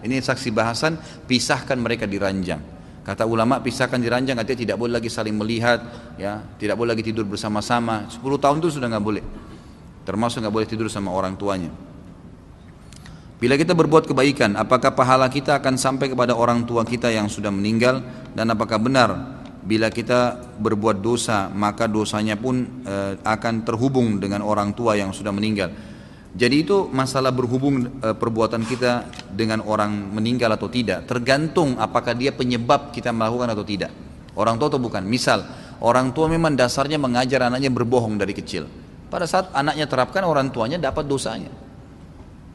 ini 0.00 0.22
saksi 0.22 0.54
bahasan 0.54 0.94
pisahkan 1.26 1.76
mereka 1.76 2.06
di 2.06 2.16
ranjang. 2.16 2.77
Kata 3.08 3.24
ulama 3.24 3.56
pisahkan 3.64 3.96
di 3.96 4.04
ranjang 4.04 4.36
artinya 4.36 4.68
tidak 4.68 4.76
boleh 4.76 5.00
lagi 5.00 5.08
saling 5.08 5.32
melihat, 5.32 5.80
ya 6.20 6.44
tidak 6.60 6.76
boleh 6.76 6.92
lagi 6.92 7.00
tidur 7.00 7.24
bersama-sama. 7.24 8.04
10 8.04 8.20
tahun 8.20 8.60
itu 8.60 8.76
sudah 8.76 8.92
nggak 8.92 9.00
boleh. 9.00 9.24
Termasuk 10.04 10.44
nggak 10.44 10.52
boleh 10.52 10.68
tidur 10.68 10.92
sama 10.92 11.08
orang 11.16 11.32
tuanya. 11.40 11.72
Bila 13.40 13.56
kita 13.56 13.72
berbuat 13.72 14.04
kebaikan, 14.12 14.60
apakah 14.60 14.92
pahala 14.92 15.24
kita 15.32 15.56
akan 15.56 15.80
sampai 15.80 16.12
kepada 16.12 16.36
orang 16.36 16.68
tua 16.68 16.84
kita 16.84 17.08
yang 17.08 17.32
sudah 17.32 17.48
meninggal 17.48 18.04
dan 18.36 18.44
apakah 18.52 18.76
benar 18.76 19.40
bila 19.64 19.88
kita 19.88 20.36
berbuat 20.60 21.00
dosa 21.00 21.48
maka 21.48 21.88
dosanya 21.88 22.36
pun 22.36 22.84
e, 22.84 23.16
akan 23.24 23.64
terhubung 23.64 24.20
dengan 24.20 24.44
orang 24.44 24.76
tua 24.76 25.00
yang 25.00 25.16
sudah 25.16 25.32
meninggal. 25.32 25.72
Jadi 26.36 26.60
itu 26.60 26.84
masalah 26.92 27.32
berhubung 27.32 27.88
e, 28.04 28.08
perbuatan 28.12 28.60
kita 28.68 29.08
dengan 29.32 29.64
orang 29.64 30.12
meninggal 30.12 30.52
atau 30.52 30.68
tidak 30.68 31.08
tergantung 31.08 31.80
apakah 31.80 32.12
dia 32.12 32.36
penyebab 32.36 32.92
kita 32.92 33.08
melakukan 33.14 33.48
atau 33.56 33.64
tidak. 33.64 33.90
Orang 34.36 34.60
tua 34.60 34.68
atau 34.68 34.80
bukan. 34.80 35.02
Misal 35.08 35.48
orang 35.80 36.12
tua 36.12 36.28
memang 36.28 36.52
dasarnya 36.52 37.00
mengajar 37.00 37.48
anaknya 37.48 37.72
berbohong 37.72 38.20
dari 38.20 38.36
kecil. 38.36 38.68
Pada 39.08 39.24
saat 39.24 39.48
anaknya 39.56 39.88
terapkan 39.88 40.20
orang 40.28 40.52
tuanya 40.52 40.76
dapat 40.76 41.08
dosanya. 41.08 41.48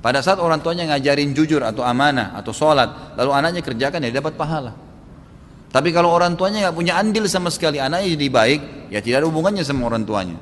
Pada 0.03 0.19
saat 0.21 0.37
orang 0.37 0.61
tuanya 0.61 0.93
ngajarin 0.93 1.33
jujur 1.33 1.63
atau 1.63 1.81
amanah 1.81 2.35
atau 2.37 2.51
sholat, 2.51 3.17
lalu 3.17 3.31
anaknya 3.33 3.61
kerjakan 3.63 4.03
ya 4.03 4.11
dapat 4.11 4.35
pahala. 4.35 4.75
Tapi 5.73 5.89
kalau 5.89 6.13
orang 6.13 6.37
tuanya 6.37 6.69
nggak 6.69 6.75
punya 6.77 6.93
andil 7.01 7.25
sama 7.25 7.49
sekali, 7.49 7.81
anaknya 7.81 8.13
jadi 8.13 8.27
baik, 8.29 8.61
ya 8.93 8.99
tidak 9.01 9.25
ada 9.25 9.27
hubungannya 9.31 9.65
sama 9.65 9.89
orang 9.89 10.05
tuanya. 10.05 10.37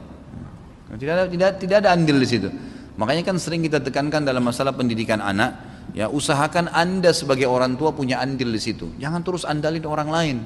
Tidak 0.92 1.14
ada, 1.14 1.24
tidak, 1.32 1.50
tidak 1.64 1.78
ada 1.86 1.90
andil 1.96 2.20
di 2.20 2.28
situ. 2.28 2.50
Makanya 3.00 3.24
kan 3.24 3.40
sering 3.40 3.64
kita 3.64 3.80
tekankan 3.80 4.28
dalam 4.28 4.44
masalah 4.44 4.76
pendidikan 4.76 5.24
anak, 5.24 5.56
ya 5.96 6.12
usahakan 6.12 6.68
anda 6.72 7.16
sebagai 7.16 7.48
orang 7.48 7.80
tua 7.80 7.96
punya 7.96 8.20
andil 8.20 8.52
di 8.52 8.60
situ. 8.60 8.92
Jangan 9.00 9.24
terus 9.24 9.48
andalin 9.48 9.86
orang 9.88 10.10
lain, 10.12 10.38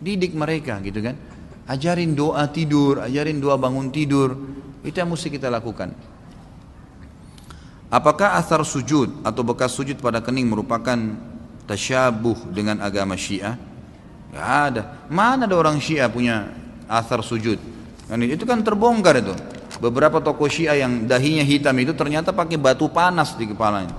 didik 0.00 0.36
mereka 0.36 0.76
gitu 0.84 1.00
kan. 1.00 1.16
Ajarin 1.66 2.14
doa 2.14 2.46
tidur, 2.52 3.02
ajarin 3.02 3.40
doa 3.42 3.58
bangun 3.58 3.90
tidur, 3.90 4.36
itu 4.86 4.94
yang 4.94 5.10
mesti 5.10 5.32
kita 5.32 5.50
lakukan. 5.50 5.90
Apakah 7.86 8.38
asar 8.38 8.62
sujud 8.66 9.22
atau 9.22 9.42
bekas 9.46 9.74
sujud 9.74 9.98
pada 10.02 10.18
kening 10.18 10.50
merupakan 10.50 10.98
tasyabuh 11.66 12.50
dengan 12.50 12.82
agama 12.82 13.14
Syiah? 13.14 13.58
Gak 14.34 14.50
ada. 14.70 14.82
Mana 15.06 15.46
ada 15.46 15.54
orang 15.54 15.78
Syiah 15.78 16.10
punya 16.10 16.50
asar 16.90 17.22
sujud? 17.22 17.58
Kan 18.06 18.22
itu 18.22 18.42
kan 18.46 18.62
terbongkar 18.62 19.18
itu. 19.22 19.34
Beberapa 19.76 20.24
tokoh 20.24 20.48
Syiah 20.48 20.80
yang 20.88 21.04
dahinya 21.04 21.44
hitam 21.44 21.76
itu 21.76 21.92
ternyata 21.92 22.32
pakai 22.32 22.56
batu 22.56 22.88
panas 22.88 23.36
di 23.36 23.44
kepalanya. 23.44 23.92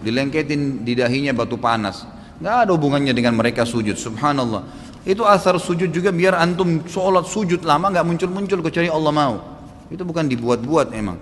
Dilengketin 0.00 0.86
di 0.86 0.96
dahinya 0.96 1.36
batu 1.36 1.60
panas. 1.60 2.08
Nggak 2.40 2.56
ada 2.64 2.70
hubungannya 2.72 3.12
dengan 3.12 3.36
mereka 3.36 3.68
sujud. 3.68 3.98
Subhanallah. 3.98 4.64
Itu 5.04 5.28
asar 5.28 5.56
sujud 5.60 5.92
juga 5.92 6.12
biar 6.12 6.38
antum 6.38 6.84
sholat 6.88 7.28
sujud 7.28 7.60
lama 7.64 7.92
nggak 7.92 8.06
muncul-muncul 8.06 8.60
kecuali 8.64 8.88
Allah 8.88 9.12
mau. 9.12 9.34
Itu 9.92 10.04
bukan 10.04 10.28
dibuat-buat 10.28 10.96
emang. 10.96 11.18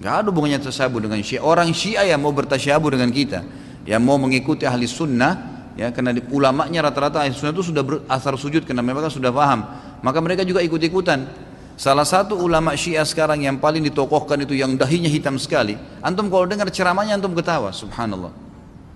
Nggak 0.00 0.14
ada 0.18 0.26
hubungannya 0.32 0.60
tasyabuh 0.64 0.98
dengan 0.98 1.20
Syiah. 1.20 1.42
Orang 1.44 1.70
Syiah 1.76 2.08
yang 2.08 2.20
mau 2.24 2.32
bertasyabuh 2.34 2.90
dengan 2.90 3.12
kita, 3.12 3.44
yang 3.86 4.02
mau 4.02 4.18
mengikuti 4.18 4.66
ahli 4.66 4.88
sunnah, 4.90 5.68
ya 5.78 5.94
karena 5.94 6.10
di, 6.10 6.20
ulamanya 6.32 6.90
rata-rata 6.90 7.22
ahli 7.22 7.36
sunnah 7.36 7.54
itu 7.54 7.70
sudah 7.70 7.82
asar 8.10 8.34
sujud 8.34 8.66
karena 8.66 8.82
mereka 8.82 9.12
sudah 9.12 9.30
paham. 9.30 9.62
Maka 10.02 10.18
mereka 10.18 10.42
juga 10.42 10.58
ikut-ikutan. 10.64 11.51
Salah 11.76 12.04
satu 12.04 12.36
ulama 12.36 12.76
Syiah 12.76 13.04
sekarang 13.04 13.42
yang 13.42 13.56
paling 13.56 13.80
ditokohkan 13.88 14.36
itu 14.44 14.52
yang 14.52 14.76
dahinya 14.76 15.08
hitam 15.08 15.40
sekali. 15.40 15.74
Antum 16.04 16.28
kalau 16.28 16.44
dengar 16.44 16.68
ceramahnya 16.68 17.16
antum 17.16 17.32
ketawa, 17.32 17.72
subhanallah. 17.72 18.32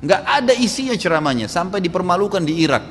Enggak 0.05 0.21
ada 0.29 0.53
isinya 0.53 0.93
ceramahnya 0.93 1.49
sampai 1.49 1.81
dipermalukan 1.81 2.45
di 2.45 2.61
Irak. 2.61 2.85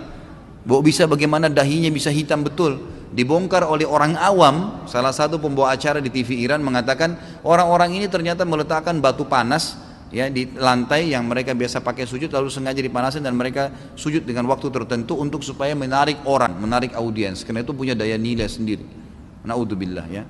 Bahwa 0.65 0.81
bisa 0.81 1.05
bagaimana 1.05 1.45
dahinya 1.45 1.93
bisa 1.93 2.09
hitam 2.09 2.41
betul. 2.41 2.81
Dibongkar 3.13 3.63
oleh 3.63 3.85
orang 3.85 4.17
awam, 4.17 4.83
salah 4.89 5.13
satu 5.13 5.37
pembawa 5.37 5.71
acara 5.71 6.01
di 6.01 6.09
TV 6.09 6.41
Iran 6.41 6.65
mengatakan 6.65 7.15
orang-orang 7.45 7.95
ini 7.95 8.09
ternyata 8.09 8.43
meletakkan 8.43 8.97
batu 8.99 9.23
panas 9.23 9.77
ya 10.09 10.27
di 10.27 10.49
lantai 10.57 11.13
yang 11.13 11.23
mereka 11.29 11.53
biasa 11.53 11.79
pakai 11.79 12.09
sujud 12.09 12.27
lalu 12.33 12.49
sengaja 12.51 12.81
dipanasin 12.81 13.23
dan 13.23 13.37
mereka 13.37 13.71
sujud 13.95 14.25
dengan 14.25 14.49
waktu 14.51 14.67
tertentu 14.73 15.15
untuk 15.15 15.45
supaya 15.45 15.77
menarik 15.77 16.25
orang, 16.25 16.57
menarik 16.57 16.97
audiens 16.97 17.45
karena 17.45 17.61
itu 17.61 17.71
punya 17.71 17.93
daya 17.93 18.17
nilai 18.17 18.49
sendiri. 18.49 19.04
Naudzubillah 19.45 20.07
ya. 20.09 20.23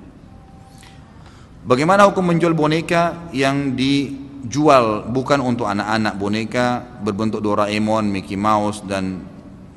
Bagaimana 1.66 2.06
hukum 2.06 2.30
menjual 2.30 2.54
boneka 2.54 3.32
yang 3.34 3.74
dijual 3.74 5.10
bukan 5.10 5.42
untuk 5.42 5.66
anak-anak 5.66 6.14
boneka 6.14 6.66
berbentuk 7.02 7.42
Doraemon, 7.42 8.06
Mickey 8.06 8.38
Mouse 8.38 8.86
dan 8.86 9.24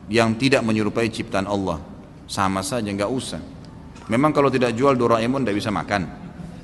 yang 0.05 0.37
tidak 0.37 0.61
menyerupai 0.61 1.09
ciptaan 1.09 1.49
Allah? 1.49 1.81
Sama 2.29 2.61
saja 2.61 2.93
nggak 2.93 3.09
usah. 3.09 3.41
Memang 4.05 4.29
kalau 4.29 4.53
tidak 4.53 4.77
jual 4.77 4.93
Doraemon 4.93 5.41
tidak 5.41 5.57
bisa 5.57 5.73
makan. 5.73 6.05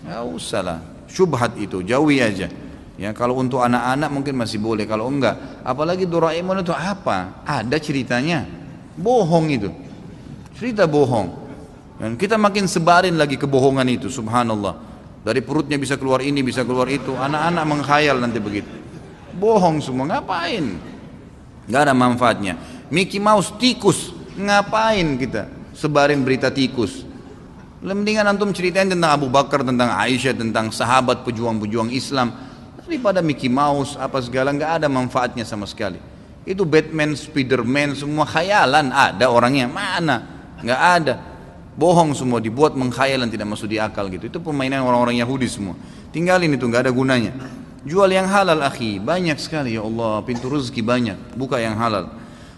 Nggak 0.06 0.26
usah 0.30 0.62
lah. 0.62 0.80
Syubhat 1.10 1.58
itu 1.58 1.82
jauhi 1.82 2.22
aja. 2.22 2.46
Ya 2.96 3.12
kalau 3.12 3.42
untuk 3.42 3.66
anak-anak 3.66 4.10
mungkin 4.14 4.38
masih 4.38 4.62
boleh. 4.62 4.86
Kalau 4.86 5.10
enggak, 5.10 5.66
apalagi 5.66 6.06
Doraemon 6.06 6.62
itu 6.62 6.70
apa? 6.70 7.42
Ada 7.50 7.82
ceritanya. 7.82 8.46
Bohong 8.94 9.50
itu. 9.50 9.74
Cerita 10.54 10.86
bohong. 10.86 11.45
Dan 11.96 12.20
kita 12.20 12.36
makin 12.36 12.68
sebarin 12.68 13.16
lagi 13.16 13.40
kebohongan 13.40 13.88
itu, 13.88 14.12
subhanallah. 14.12 14.76
Dari 15.24 15.42
perutnya 15.42 15.80
bisa 15.80 15.96
keluar 15.96 16.20
ini, 16.22 16.44
bisa 16.44 16.62
keluar 16.68 16.86
itu. 16.92 17.16
Anak-anak 17.16 17.64
menghayal 17.66 18.20
nanti 18.20 18.38
begitu. 18.38 18.70
Bohong 19.36 19.80
semua, 19.80 20.06
ngapain? 20.06 20.76
Gak 21.66 21.82
ada 21.88 21.96
manfaatnya. 21.98 22.60
Mickey 22.94 23.18
Mouse 23.18 23.50
tikus, 23.58 24.14
ngapain 24.38 25.18
kita 25.18 25.50
sebarin 25.74 26.22
berita 26.22 26.54
tikus? 26.54 27.02
Mendingan 27.82 28.26
antum 28.26 28.54
ceritain 28.54 28.86
tentang 28.86 29.14
Abu 29.14 29.30
Bakar, 29.30 29.62
tentang 29.66 29.94
Aisyah, 29.94 30.34
tentang 30.38 30.70
sahabat 30.70 31.26
pejuang-pejuang 31.26 31.90
Islam. 31.90 32.34
Daripada 32.86 33.26
Mickey 33.26 33.50
Mouse, 33.50 33.98
apa 33.98 34.22
segala, 34.22 34.54
nggak 34.54 34.82
ada 34.82 34.88
manfaatnya 34.90 35.42
sama 35.42 35.66
sekali. 35.66 35.98
Itu 36.46 36.70
Batman, 36.70 37.18
Spiderman, 37.18 37.98
semua 37.98 38.30
khayalan. 38.30 38.94
Ada 38.94 39.26
orangnya, 39.26 39.66
mana? 39.66 40.22
Nggak 40.62 40.82
ada. 41.02 41.16
Bohong 41.76 42.16
semua, 42.16 42.40
dibuat 42.40 42.80
mengkhayalan 42.80 43.28
tidak 43.28 43.52
masuk 43.52 43.68
di 43.68 43.76
akal 43.76 44.08
gitu. 44.08 44.32
Itu 44.32 44.40
permainan 44.40 44.88
orang-orang 44.88 45.20
Yahudi 45.20 45.48
semua. 45.52 45.76
Tinggalin 46.16 46.56
itu, 46.56 46.64
nggak 46.64 46.88
ada 46.88 46.92
gunanya. 46.96 47.36
Jual 47.84 48.10
yang 48.10 48.26
halal 48.32 48.64
akhi, 48.64 48.98
banyak 48.98 49.36
sekali 49.38 49.76
ya 49.76 49.84
Allah, 49.84 50.24
pintu 50.24 50.48
rezeki 50.48 50.82
banyak, 50.82 51.18
buka 51.36 51.60
yang 51.60 51.76
halal. 51.76 52.10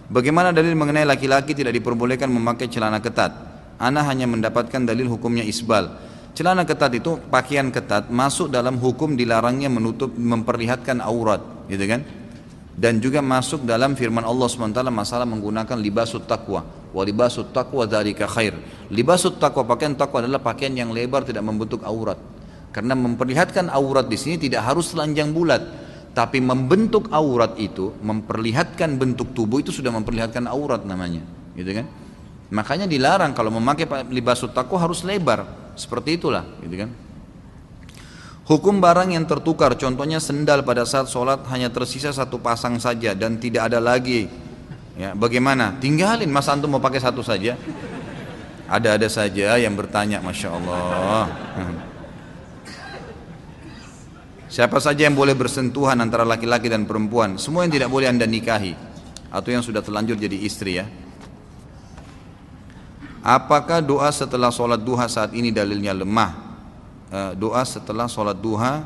Bagaimana 0.08 0.56
dalil 0.56 0.72
mengenai 0.72 1.04
laki-laki 1.04 1.52
tidak 1.52 1.76
diperbolehkan 1.76 2.32
memakai 2.32 2.72
celana 2.72 3.02
ketat? 3.04 3.36
Ana 3.76 4.06
hanya 4.08 4.24
mendapatkan 4.30 4.88
dalil 4.88 5.12
hukumnya 5.12 5.44
isbal. 5.44 6.00
Celana 6.38 6.64
ketat 6.64 6.94
itu 6.94 7.18
pakaian 7.28 7.74
ketat 7.74 8.14
masuk 8.14 8.54
dalam 8.54 8.78
hukum 8.78 9.18
dilarangnya 9.18 9.68
menutup 9.68 10.14
memperlihatkan 10.14 11.02
aurat, 11.02 11.42
gitu 11.68 11.84
kan? 11.90 12.06
Dan 12.78 13.02
juga 13.02 13.26
masuk 13.26 13.66
dalam 13.66 13.98
firman 13.98 14.22
Allah 14.22 14.46
SWT 14.46 14.78
masalah 14.94 15.26
menggunakan 15.26 15.82
libasut 15.82 16.30
taqwa. 16.30 16.62
Wa 16.94 17.02
libasut 17.02 17.50
taqwa 17.50 17.90
dzalika 17.90 18.30
khair. 18.30 18.54
Libasut 18.94 19.42
taqwa 19.42 19.66
pakaian 19.66 19.98
taqwa 19.98 20.22
adalah 20.22 20.38
pakaian 20.38 20.78
yang 20.78 20.94
lebar 20.94 21.26
tidak 21.26 21.42
membentuk 21.42 21.82
aurat. 21.82 22.22
Karena 22.70 22.94
memperlihatkan 22.94 23.74
aurat 23.74 24.06
di 24.06 24.14
sini 24.14 24.38
tidak 24.38 24.62
harus 24.62 24.94
telanjang 24.94 25.34
bulat, 25.34 25.66
tapi 26.14 26.38
membentuk 26.38 27.10
aurat 27.10 27.58
itu, 27.58 27.98
memperlihatkan 28.06 29.02
bentuk 29.02 29.34
tubuh 29.34 29.58
itu 29.58 29.74
sudah 29.74 29.90
memperlihatkan 29.98 30.46
aurat 30.46 30.86
namanya, 30.86 31.26
gitu 31.58 31.74
kan? 31.74 31.90
Makanya 32.54 32.86
dilarang 32.86 33.34
kalau 33.34 33.50
memakai 33.50 33.90
libasut 34.14 34.54
taqwa 34.54 34.78
harus 34.86 35.02
lebar, 35.02 35.74
seperti 35.74 36.22
itulah, 36.22 36.46
gitu 36.62 36.86
kan? 36.86 36.90
Hukum 38.48 38.80
barang 38.80 39.12
yang 39.12 39.28
tertukar, 39.28 39.76
contohnya 39.76 40.24
sendal 40.24 40.64
pada 40.64 40.88
saat 40.88 41.12
sholat 41.12 41.44
hanya 41.52 41.68
tersisa 41.68 42.16
satu 42.16 42.40
pasang 42.40 42.80
saja 42.80 43.12
dan 43.12 43.36
tidak 43.36 43.68
ada 43.68 43.84
lagi. 43.84 44.32
Ya, 44.96 45.12
bagaimana? 45.12 45.76
Tinggalin, 45.84 46.32
masa 46.32 46.56
antum 46.56 46.72
mau 46.72 46.80
pakai 46.80 47.04
satu 47.04 47.20
saja? 47.20 47.60
Ada-ada 48.72 49.12
saja 49.12 49.60
yang 49.60 49.76
bertanya, 49.76 50.24
masya 50.24 50.56
Allah. 50.56 51.28
Siapa 54.48 54.80
saja 54.80 55.12
yang 55.12 55.16
boleh 55.20 55.36
bersentuhan 55.36 56.00
antara 56.00 56.24
laki-laki 56.24 56.72
dan 56.72 56.88
perempuan, 56.88 57.36
semua 57.36 57.68
yang 57.68 57.76
tidak 57.76 57.92
boleh 57.92 58.08
anda 58.08 58.24
nikahi 58.24 58.80
atau 59.28 59.50
yang 59.52 59.60
sudah 59.60 59.84
terlanjur 59.84 60.16
jadi 60.16 60.40
istri 60.40 60.80
ya. 60.80 60.88
Apakah 63.28 63.84
doa 63.84 64.08
setelah 64.08 64.56
sholat 64.56 64.80
duha 64.80 65.04
saat 65.12 65.36
ini 65.36 65.52
dalilnya 65.52 65.92
lemah? 65.92 66.47
Eh, 67.08 67.32
doa 67.40 67.64
setelah 67.64 68.04
sholat 68.12 68.36
duha 68.36 68.84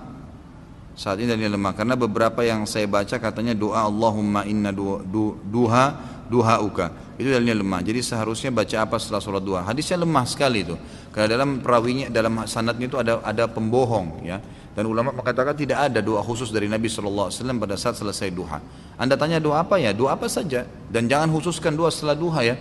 saat 0.93 1.17
ini 1.17 1.25
dalilnya 1.25 1.57
lemah. 1.57 1.73
Karena 1.73 1.97
beberapa 1.97 2.45
yang 2.45 2.69
saya 2.69 2.85
baca 2.85 3.17
katanya 3.17 3.57
doa 3.57 3.81
Allahumma 3.89 4.45
inna 4.45 4.69
duha 4.69 5.01
duha 5.41 5.85
duha 6.29 6.55
uka 6.61 6.93
itu 7.17 7.33
dalilnya 7.33 7.57
lemah. 7.57 7.81
Jadi 7.81 8.05
seharusnya 8.05 8.53
baca 8.53 8.85
apa 8.85 9.01
setelah 9.01 9.25
sholat 9.25 9.41
duha? 9.41 9.65
Hadisnya 9.65 9.97
lemah 10.05 10.29
sekali 10.29 10.61
itu. 10.61 10.77
Karena 11.09 11.33
dalam 11.33 11.65
perawinya 11.65 12.13
dalam 12.13 12.45
sanadnya 12.45 12.85
itu 12.85 12.97
ada 13.01 13.25
ada 13.25 13.49
pembohong 13.49 14.21
ya. 14.21 14.37
Dan 14.71 14.85
ulama 14.85 15.11
mengatakan 15.11 15.57
tidak 15.57 15.89
ada 15.89 15.99
doa 15.99 16.21
khusus 16.21 16.53
dari 16.53 16.69
Nabi 16.69 16.87
SAW 16.87 17.33
pada 17.33 17.73
saat 17.73 17.97
selesai 17.97 18.29
duha. 18.29 18.61
Anda 19.01 19.17
tanya 19.17 19.41
doa 19.41 19.65
apa 19.65 19.81
ya? 19.81 19.97
Doa 19.97 20.13
apa 20.13 20.29
saja. 20.29 20.69
Dan 20.93 21.09
jangan 21.09 21.33
khususkan 21.33 21.73
doa 21.73 21.89
setelah 21.89 22.13
duha 22.13 22.53
ya 22.53 22.55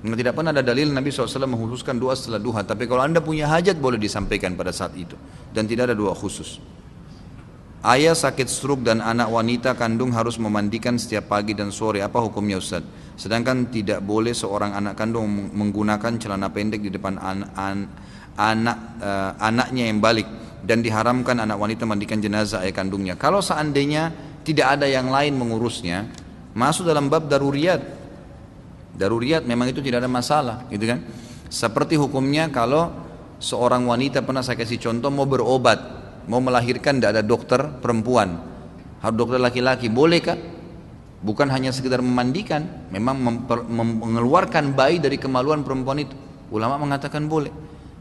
tidak 0.00 0.32
pernah 0.32 0.56
ada 0.56 0.64
dalil 0.64 0.88
Nabi 0.88 1.12
SAW 1.12 1.44
mengkhususkan 1.44 2.00
doa 2.00 2.16
setelah 2.16 2.40
duha. 2.40 2.64
Tapi 2.64 2.88
kalau 2.88 3.04
anda 3.04 3.20
punya 3.20 3.52
hajat 3.52 3.76
boleh 3.76 4.00
disampaikan 4.00 4.56
pada 4.56 4.72
saat 4.72 4.96
itu. 4.96 5.12
Dan 5.52 5.68
tidak 5.68 5.92
ada 5.92 5.96
doa 5.96 6.16
khusus. 6.16 6.56
Ayah 7.80 8.12
sakit 8.12 8.48
stroke 8.48 8.84
dan 8.84 9.00
anak 9.00 9.28
wanita 9.32 9.72
kandung 9.76 10.12
harus 10.12 10.36
memandikan 10.40 10.96
setiap 10.96 11.32
pagi 11.32 11.52
dan 11.52 11.72
sore. 11.72 12.00
Apa 12.00 12.20
hukumnya 12.20 12.60
Ustaz? 12.60 12.84
Sedangkan 13.16 13.68
tidak 13.68 14.00
boleh 14.00 14.32
seorang 14.32 14.72
anak 14.76 14.96
kandung 14.96 15.28
menggunakan 15.52 16.16
celana 16.16 16.48
pendek 16.48 16.80
di 16.80 16.92
depan 16.92 17.20
an 17.20 17.44
an 17.56 17.88
anak 18.36 18.78
uh, 19.00 19.32
anaknya 19.36 19.88
yang 19.92 20.00
balik 20.00 20.28
dan 20.64 20.80
diharamkan 20.84 21.40
anak 21.40 21.56
wanita 21.56 21.84
mandikan 21.88 22.20
jenazah 22.20 22.64
ayah 22.64 22.72
kandungnya. 22.72 23.16
Kalau 23.16 23.44
seandainya 23.44 24.12
tidak 24.44 24.80
ada 24.80 24.88
yang 24.88 25.08
lain 25.12 25.36
mengurusnya, 25.36 26.08
masuk 26.56 26.88
dalam 26.88 27.08
bab 27.12 27.28
daruriyat 27.28 27.99
Daruriyat 29.00 29.48
memang 29.48 29.72
itu 29.72 29.80
tidak 29.80 30.04
ada 30.04 30.10
masalah, 30.12 30.68
gitu 30.68 30.84
kan? 30.84 31.00
Seperti 31.48 31.96
hukumnya 31.96 32.52
kalau 32.52 32.92
seorang 33.40 33.88
wanita 33.88 34.20
pernah 34.20 34.44
saya 34.44 34.60
kasih 34.60 34.76
contoh 34.76 35.08
mau 35.08 35.24
berobat, 35.24 35.80
mau 36.28 36.44
melahirkan 36.44 37.00
tidak 37.00 37.16
ada 37.16 37.22
dokter 37.24 37.64
perempuan, 37.80 38.36
harus 39.00 39.16
dokter 39.16 39.40
laki-laki, 39.40 39.88
bolehkah? 39.88 40.36
Bukan 41.24 41.48
hanya 41.48 41.72
sekedar 41.72 42.04
memandikan, 42.04 42.64
memang 42.92 43.44
mengeluarkan 44.04 44.76
bayi 44.76 45.00
dari 45.00 45.16
kemaluan 45.16 45.64
perempuan 45.64 46.04
itu. 46.04 46.16
Ulama 46.52 46.76
mengatakan 46.80 47.24
boleh. 47.24 47.52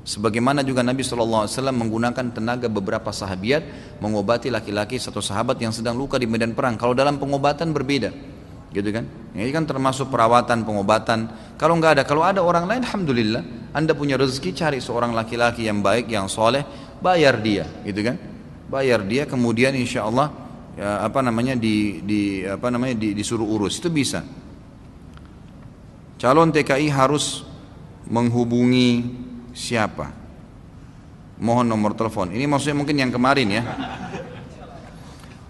Sebagaimana 0.07 0.63
juga 0.63 0.79
Nabi 0.81 1.03
SAW 1.03 1.47
menggunakan 1.75 2.31
tenaga 2.31 2.71
beberapa 2.71 3.12
sahabat 3.12 3.62
mengobati 3.99 4.47
laki-laki 4.47 4.95
satu 4.95 5.19
sahabat 5.19 5.59
yang 5.59 5.75
sedang 5.75 5.99
luka 5.99 6.15
di 6.15 6.25
medan 6.25 6.55
perang. 6.55 6.79
Kalau 6.79 6.95
dalam 6.95 7.19
pengobatan 7.19 7.75
berbeda 7.75 8.38
gitu 8.69 8.89
kan? 8.93 9.05
Ini 9.34 9.49
kan 9.49 9.65
termasuk 9.65 10.10
perawatan 10.13 10.65
pengobatan. 10.65 11.29
Kalau 11.58 11.77
nggak 11.77 11.91
ada 11.99 12.03
kalau 12.05 12.21
ada 12.25 12.41
orang 12.41 12.69
lain 12.69 12.82
alhamdulillah 12.86 13.43
anda 13.73 13.93
punya 13.93 14.17
rezeki 14.17 14.51
cari 14.53 14.79
seorang 14.82 15.13
laki-laki 15.13 15.65
yang 15.65 15.82
baik 15.82 16.10
yang 16.10 16.25
soleh 16.25 16.65
bayar 17.01 17.38
dia 17.41 17.65
gitu 17.86 18.01
kan? 18.01 18.15
Bayar 18.69 19.01
dia 19.01 19.25
kemudian 19.25 19.73
insya 19.73 20.05
Allah 20.05 20.29
ya, 20.77 21.03
apa 21.05 21.19
namanya 21.25 21.58
di, 21.58 22.05
di 22.05 22.45
apa 22.45 22.69
namanya 22.69 22.95
di, 22.97 23.17
disuruh 23.17 23.45
urus. 23.45 23.82
Itu 23.82 23.89
bisa. 23.89 24.21
Calon 26.19 26.51
TKI 26.51 26.91
harus 26.91 27.47
menghubungi 28.05 29.08
siapa? 29.55 30.12
Mohon 31.39 31.65
nomor 31.71 31.91
telepon. 31.95 32.36
Ini 32.36 32.43
maksudnya 32.43 32.75
mungkin 32.75 32.99
yang 32.99 33.12
kemarin 33.15 33.47
ya. 33.47 33.63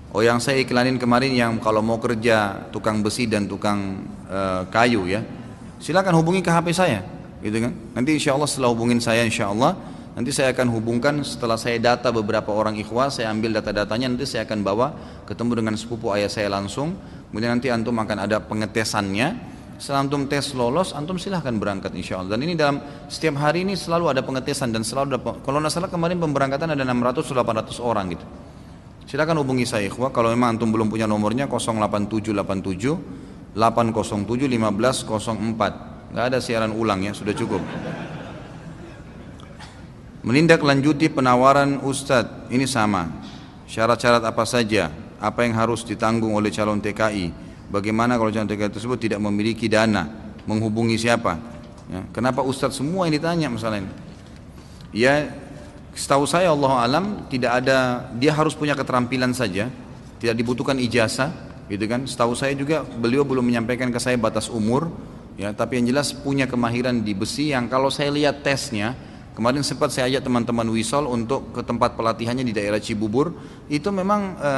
Oh 0.09 0.25
yang 0.25 0.41
saya 0.41 0.65
iklanin 0.65 0.97
kemarin 0.97 1.37
yang 1.37 1.61
kalau 1.61 1.85
mau 1.85 2.01
kerja 2.01 2.65
tukang 2.73 3.05
besi 3.05 3.29
dan 3.29 3.45
tukang 3.45 4.09
uh, 4.25 4.65
kayu 4.73 5.05
ya, 5.05 5.21
silakan 5.77 6.17
hubungi 6.17 6.41
ke 6.41 6.49
HP 6.49 6.73
saya, 6.73 7.05
gitu 7.45 7.69
kan? 7.69 7.71
Nanti 7.93 8.17
insya 8.17 8.33
Allah 8.33 8.49
setelah 8.49 8.73
hubungin 8.73 8.97
saya 8.97 9.21
insya 9.21 9.53
Allah 9.53 9.77
nanti 10.17 10.33
saya 10.33 10.49
akan 10.49 10.67
hubungkan 10.73 11.21
setelah 11.21 11.61
saya 11.61 11.77
data 11.77 12.09
beberapa 12.09 12.49
orang 12.49 12.73
ikhwah, 12.81 13.13
saya 13.13 13.29
ambil 13.29 13.53
data-datanya 13.61 14.09
nanti 14.09 14.25
saya 14.25 14.49
akan 14.49 14.59
bawa 14.65 14.87
ketemu 15.29 15.61
dengan 15.61 15.77
sepupu 15.77 16.09
ayah 16.17 16.27
saya 16.27 16.49
langsung, 16.49 16.97
kemudian 17.29 17.53
nanti 17.53 17.69
antum 17.69 17.93
akan 17.93 18.25
ada 18.25 18.41
pengetesannya, 18.41 19.37
setelah 19.77 20.09
antum 20.09 20.25
tes 20.25 20.57
lolos, 20.57 20.91
antum 20.97 21.21
silahkan 21.21 21.53
berangkat 21.53 21.93
insya 21.93 22.17
Allah. 22.17 22.33
Dan 22.33 22.49
ini 22.49 22.57
dalam 22.57 22.81
setiap 23.07 23.37
hari 23.37 23.61
ini 23.61 23.77
selalu 23.77 24.09
ada 24.09 24.25
pengetesan 24.25 24.73
dan 24.73 24.81
selalu 24.81 25.15
ada, 25.15 25.19
kalau 25.45 25.61
nggak 25.61 25.69
salah 25.69 25.87
kemarin 25.87 26.17
pemberangkatan 26.17 26.73
ada 26.73 26.81
600-800 26.81 27.77
orang 27.77 28.17
gitu. 28.17 28.25
Silakan 29.09 29.41
hubungi 29.41 29.65
saya 29.65 29.89
ikhwah 29.89 30.13
kalau 30.13 30.29
memang 30.29 30.53
antum 30.53 30.69
belum 30.69 30.93
punya 30.93 31.09
nomornya 31.09 31.49
08787 31.49 33.57
807 33.57 33.57
1504. 33.57 36.13
Enggak 36.13 36.25
ada 36.29 36.37
siaran 36.37 36.69
ulang 36.77 37.01
ya, 37.01 37.17
sudah 37.17 37.33
cukup. 37.33 37.57
Menindaklanjuti 40.21 41.09
penawaran 41.09 41.81
Ustadz, 41.81 42.53
ini 42.53 42.69
sama. 42.69 43.09
Syarat-syarat 43.65 44.21
apa 44.21 44.45
saja? 44.45 44.93
Apa 45.17 45.41
yang 45.41 45.57
harus 45.57 45.81
ditanggung 45.81 46.37
oleh 46.37 46.53
calon 46.53 46.77
TKI? 46.77 47.33
Bagaimana 47.73 48.13
kalau 48.13 48.29
calon 48.29 48.45
TKI 48.45 48.69
tersebut 48.69 49.09
tidak 49.09 49.17
memiliki 49.25 49.65
dana? 49.65 50.05
Menghubungi 50.45 51.01
siapa? 51.01 51.33
Ya, 51.89 52.05
kenapa 52.13 52.45
Ustadz 52.45 52.77
semua 52.77 53.09
yang 53.09 53.17
ditanya 53.17 53.49
masalah 53.49 53.81
ini? 53.81 53.89
Ya 54.93 55.33
Setahu 55.97 56.23
saya 56.29 56.53
Allah 56.53 56.73
alam 56.85 57.05
tidak 57.27 57.65
ada 57.65 58.07
dia 58.15 58.31
harus 58.31 58.53
punya 58.53 58.77
keterampilan 58.77 59.33
saja, 59.33 59.67
tidak 60.21 60.35
dibutuhkan 60.37 60.77
ijazah, 60.77 61.33
gitu 61.67 61.85
kan? 61.89 62.05
Setahu 62.05 62.33
saya 62.37 62.53
juga 62.53 62.85
beliau 62.85 63.25
belum 63.25 63.45
menyampaikan 63.45 63.89
ke 63.89 63.99
saya 63.99 64.15
batas 64.15 64.47
umur, 64.47 64.89
ya. 65.35 65.51
Tapi 65.51 65.81
yang 65.81 65.95
jelas 65.95 66.13
punya 66.13 66.45
kemahiran 66.45 67.01
di 67.01 67.13
besi 67.17 67.51
yang 67.51 67.67
kalau 67.67 67.89
saya 67.89 68.13
lihat 68.13 68.45
tesnya, 68.45 68.93
kemarin 69.33 69.65
sempat 69.65 69.89
saya 69.89 70.07
ajak 70.13 70.29
teman-teman 70.29 70.67
Wisol 70.69 71.09
untuk 71.09 71.55
ke 71.55 71.61
tempat 71.65 71.97
pelatihannya 71.97 72.45
di 72.45 72.53
daerah 72.53 72.79
Cibubur, 72.81 73.33
itu 73.71 73.87
memang 73.89 74.35
e, 74.35 74.51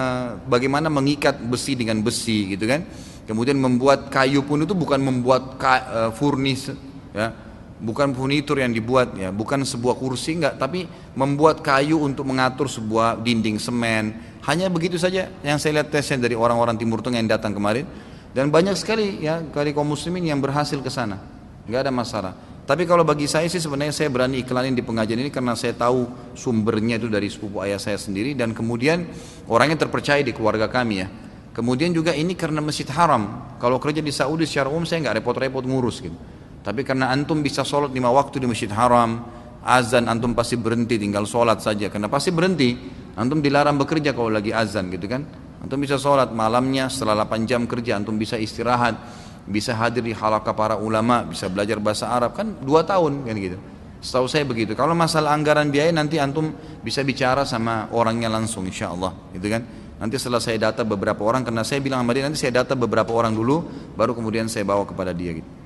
bagaimana 0.45 0.89
mengikat 0.89 1.37
besi 1.41 1.77
dengan 1.77 2.01
besi, 2.01 2.53
gitu 2.53 2.65
kan? 2.65 2.85
Kemudian 3.25 3.55
membuat 3.55 4.11
kayu 4.11 4.43
pun 4.43 4.61
itu 4.65 4.73
bukan 4.73 4.99
membuat 4.99 5.61
ka, 5.61 5.73
e, 5.85 5.99
furnis, 6.17 6.73
ya 7.13 7.50
bukan 7.81 8.13
furnitur 8.13 8.61
yang 8.61 8.69
dibuat 8.69 9.17
ya, 9.17 9.33
bukan 9.33 9.65
sebuah 9.65 9.97
kursi 9.97 10.37
enggak, 10.37 10.61
tapi 10.61 10.85
membuat 11.17 11.65
kayu 11.65 11.97
untuk 11.97 12.29
mengatur 12.29 12.69
sebuah 12.69 13.19
dinding 13.25 13.57
semen. 13.57 14.13
Hanya 14.45 14.69
begitu 14.69 15.01
saja 15.01 15.33
yang 15.41 15.57
saya 15.57 15.81
lihat 15.81 15.89
tesnya 15.89 16.21
dari 16.21 16.37
orang-orang 16.37 16.77
Timur 16.77 17.01
Tengah 17.01 17.17
yang 17.17 17.29
datang 17.29 17.57
kemarin 17.57 17.85
dan 18.31 18.53
banyak 18.53 18.77
sekali 18.77 19.21
ya 19.21 19.41
kali 19.51 19.73
kaum 19.75 19.89
muslimin 19.91 20.29
yang 20.29 20.39
berhasil 20.39 20.77
ke 20.77 20.89
sana. 20.93 21.19
Enggak 21.65 21.89
ada 21.89 21.93
masalah. 21.93 22.33
Tapi 22.61 22.87
kalau 22.87 23.01
bagi 23.01 23.25
saya 23.25 23.49
sih 23.49 23.59
sebenarnya 23.59 23.91
saya 23.91 24.07
berani 24.07 24.45
iklanin 24.45 24.77
di 24.77 24.85
pengajian 24.85 25.17
ini 25.17 25.33
karena 25.33 25.57
saya 25.57 25.73
tahu 25.75 26.07
sumbernya 26.37 27.01
itu 27.01 27.09
dari 27.09 27.27
sepupu 27.27 27.59
ayah 27.65 27.81
saya 27.81 27.97
sendiri 27.97 28.37
dan 28.37 28.53
kemudian 28.53 29.09
orangnya 29.49 29.83
terpercaya 29.83 30.21
di 30.21 30.31
keluarga 30.31 30.69
kami 30.69 31.01
ya. 31.03 31.09
Kemudian 31.51 31.91
juga 31.91 32.15
ini 32.15 32.31
karena 32.31 32.63
masjid 32.63 32.87
haram. 32.95 33.57
Kalau 33.59 33.75
kerja 33.75 33.99
di 33.99 34.13
Saudi 34.15 34.47
secara 34.47 34.71
umum 34.71 34.87
saya 34.87 35.03
nggak 35.03 35.19
repot-repot 35.19 35.67
ngurus 35.67 35.99
gitu. 35.99 36.15
Tapi 36.61 36.85
karena 36.85 37.09
antum 37.09 37.41
bisa 37.41 37.65
sholat 37.65 37.89
lima 37.89 38.13
waktu 38.13 38.37
di 38.37 38.45
masjid 38.45 38.69
haram, 38.69 39.25
azan 39.65 40.05
antum 40.05 40.37
pasti 40.37 40.57
berhenti 40.57 41.01
tinggal 41.01 41.25
sholat 41.25 41.57
saja. 41.61 41.89
Karena 41.89 42.05
pasti 42.05 42.29
berhenti. 42.29 42.77
Antum 43.17 43.41
dilarang 43.41 43.75
bekerja 43.81 44.13
kalau 44.13 44.29
lagi 44.29 44.53
azan 44.53 44.93
gitu 44.93 45.09
kan. 45.09 45.25
Antum 45.61 45.77
bisa 45.77 45.97
sholat 45.97 46.33
malamnya 46.33 46.89
setelah 46.89 47.25
8 47.25 47.45
jam 47.45 47.69
kerja 47.69 47.93
antum 47.93 48.17
bisa 48.17 48.33
istirahat, 48.33 48.97
bisa 49.45 49.77
hadir 49.77 50.01
di 50.01 50.09
halaqah 50.09 50.57
para 50.57 50.75
ulama, 50.77 51.21
bisa 51.21 51.45
belajar 51.53 51.77
bahasa 51.77 52.09
Arab 52.09 52.33
kan 52.33 52.57
dua 52.65 52.81
tahun 52.81 53.29
kan 53.29 53.35
gitu. 53.37 53.57
Setahu 54.01 54.25
saya 54.25 54.41
begitu. 54.41 54.73
Kalau 54.73 54.97
masalah 54.97 55.37
anggaran 55.37 55.69
biaya 55.69 55.93
nanti 55.93 56.17
antum 56.17 56.49
bisa 56.81 57.05
bicara 57.05 57.45
sama 57.45 57.93
orangnya 57.93 58.33
langsung 58.33 58.65
insya 58.65 58.89
Allah 58.89 59.13
gitu 59.37 59.45
kan. 59.45 59.61
Nanti 60.01 60.17
setelah 60.17 60.41
saya 60.41 60.57
data 60.57 60.81
beberapa 60.81 61.21
orang 61.21 61.45
karena 61.45 61.61
saya 61.61 61.77
bilang 61.77 62.01
sama 62.01 62.17
dia 62.17 62.25
nanti 62.25 62.41
saya 62.41 62.65
data 62.65 62.73
beberapa 62.73 63.13
orang 63.13 63.37
dulu 63.37 63.61
baru 63.93 64.17
kemudian 64.17 64.49
saya 64.49 64.65
bawa 64.65 64.89
kepada 64.89 65.13
dia 65.13 65.37
gitu. 65.37 65.60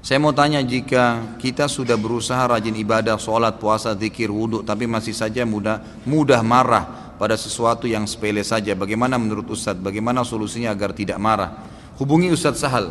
Saya 0.00 0.16
mau 0.16 0.32
tanya 0.32 0.64
jika 0.64 1.36
kita 1.36 1.68
sudah 1.68 1.92
berusaha 2.00 2.40
rajin 2.48 2.72
ibadah, 2.72 3.20
sholat, 3.20 3.60
puasa, 3.60 3.92
zikir, 3.92 4.32
wudhu, 4.32 4.64
tapi 4.64 4.88
masih 4.88 5.12
saja 5.12 5.44
mudah 5.44 5.84
mudah 6.08 6.40
marah 6.40 7.12
pada 7.20 7.36
sesuatu 7.36 7.84
yang 7.84 8.08
sepele 8.08 8.40
saja. 8.40 8.72
Bagaimana 8.72 9.20
menurut 9.20 9.52
Ustadz? 9.52 9.84
Bagaimana 9.84 10.24
solusinya 10.24 10.72
agar 10.72 10.96
tidak 10.96 11.20
marah? 11.20 11.68
Hubungi 12.00 12.32
Ustadz 12.32 12.64
Sahal. 12.64 12.88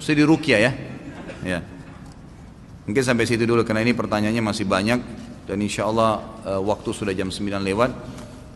Ustadz 0.00 0.16
di 0.16 0.24
Rukia 0.24 0.56
ya. 0.56 0.72
ya. 1.44 1.60
Mungkin 2.88 3.04
sampai 3.04 3.28
situ 3.28 3.44
dulu 3.44 3.60
karena 3.60 3.84
ini 3.84 3.92
pertanyaannya 3.92 4.40
masih 4.40 4.64
banyak 4.64 5.00
dan 5.44 5.58
insya 5.60 5.84
Allah 5.84 6.24
uh, 6.48 6.64
waktu 6.64 6.96
sudah 6.96 7.12
jam 7.12 7.28
9 7.28 7.60
lewat. 7.60 7.92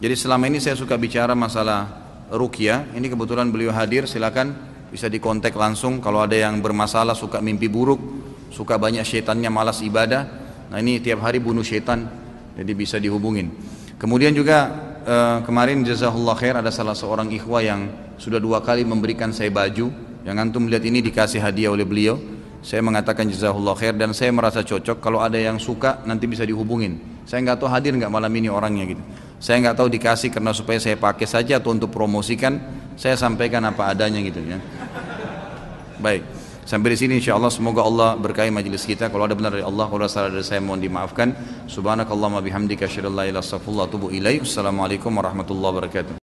Jadi 0.00 0.16
selama 0.16 0.48
ini 0.48 0.64
saya 0.64 0.80
suka 0.80 0.96
bicara 0.96 1.36
masalah 1.36 1.92
Rukia. 2.32 2.88
Ini 2.96 3.04
kebetulan 3.12 3.52
beliau 3.52 3.70
hadir. 3.76 4.08
Silakan 4.08 4.75
bisa 4.96 5.12
dikontak 5.12 5.52
langsung 5.52 6.00
kalau 6.00 6.24
ada 6.24 6.32
yang 6.32 6.64
bermasalah 6.64 7.12
suka 7.12 7.44
mimpi 7.44 7.68
buruk 7.68 8.00
suka 8.48 8.80
banyak 8.80 9.04
syaitannya 9.04 9.52
malas 9.52 9.84
ibadah. 9.84 10.24
Nah 10.72 10.80
ini 10.80 11.04
tiap 11.04 11.20
hari 11.20 11.36
bunuh 11.36 11.60
syaitan 11.60 12.08
jadi 12.56 12.72
bisa 12.72 12.96
dihubungin. 12.96 13.52
Kemudian 14.00 14.32
juga 14.32 14.72
eh, 15.04 15.38
kemarin 15.44 15.84
jazahullah 15.84 16.32
khair 16.40 16.56
ada 16.56 16.72
salah 16.72 16.96
seorang 16.96 17.28
ikhwah 17.28 17.60
yang 17.60 17.80
sudah 18.16 18.40
dua 18.40 18.64
kali 18.64 18.88
memberikan 18.88 19.36
saya 19.36 19.52
baju. 19.52 19.92
Yang 20.24 20.36
antum 20.40 20.64
melihat 20.64 20.88
ini 20.88 21.04
dikasih 21.04 21.44
hadiah 21.44 21.76
oleh 21.76 21.84
beliau. 21.84 22.16
Saya 22.64 22.80
mengatakan 22.80 23.28
jazahullah 23.28 23.76
khair 23.76 23.94
dan 24.00 24.16
saya 24.16 24.32
merasa 24.32 24.64
cocok. 24.64 24.96
Kalau 24.98 25.20
ada 25.20 25.36
yang 25.36 25.60
suka 25.60 26.00
nanti 26.08 26.24
bisa 26.24 26.48
dihubungin. 26.48 27.20
Saya 27.28 27.44
nggak 27.44 27.60
tahu 27.60 27.68
hadir 27.68 27.92
nggak 27.92 28.08
malam 28.08 28.32
ini 28.32 28.48
orangnya 28.48 28.96
gitu 28.96 29.04
saya 29.36 29.60
nggak 29.60 29.76
tahu 29.76 29.88
dikasih 29.92 30.32
karena 30.32 30.50
supaya 30.56 30.80
saya 30.80 30.96
pakai 30.96 31.28
saja 31.28 31.60
atau 31.60 31.76
untuk 31.76 31.92
promosikan 31.92 32.56
saya 32.96 33.14
sampaikan 33.14 33.60
apa 33.68 33.92
adanya 33.92 34.20
gitu 34.24 34.40
ya. 34.40 34.58
Baik 36.00 36.24
sampai 36.66 36.92
di 36.92 36.98
sini 36.98 37.12
insyaallah. 37.22 37.48
Semoga 37.48 37.86
Allah 37.86 38.18
berkahi 38.18 38.50
majelis 38.50 38.84
kita. 38.84 39.08
Kalau 39.08 39.24
ada 39.24 39.38
benar 39.38 39.54
dari 39.54 39.64
Allah 39.64 39.86
kalau 39.86 40.02
ada 40.02 40.10
salah 40.10 40.34
dari 40.34 40.44
saya 40.44 40.60
mohon 40.60 40.82
dimaafkan. 40.82 41.32
Subhanakallahumma 41.70 42.42
bihamdika 42.42 42.90
asyhadu 42.90 43.14
an 43.14 43.14
la 43.22 43.24
ilaha 43.30 43.46
assalamualaikum 44.42 45.14
warahmatullahi 45.14 45.72
wabarakatuh 45.72 46.25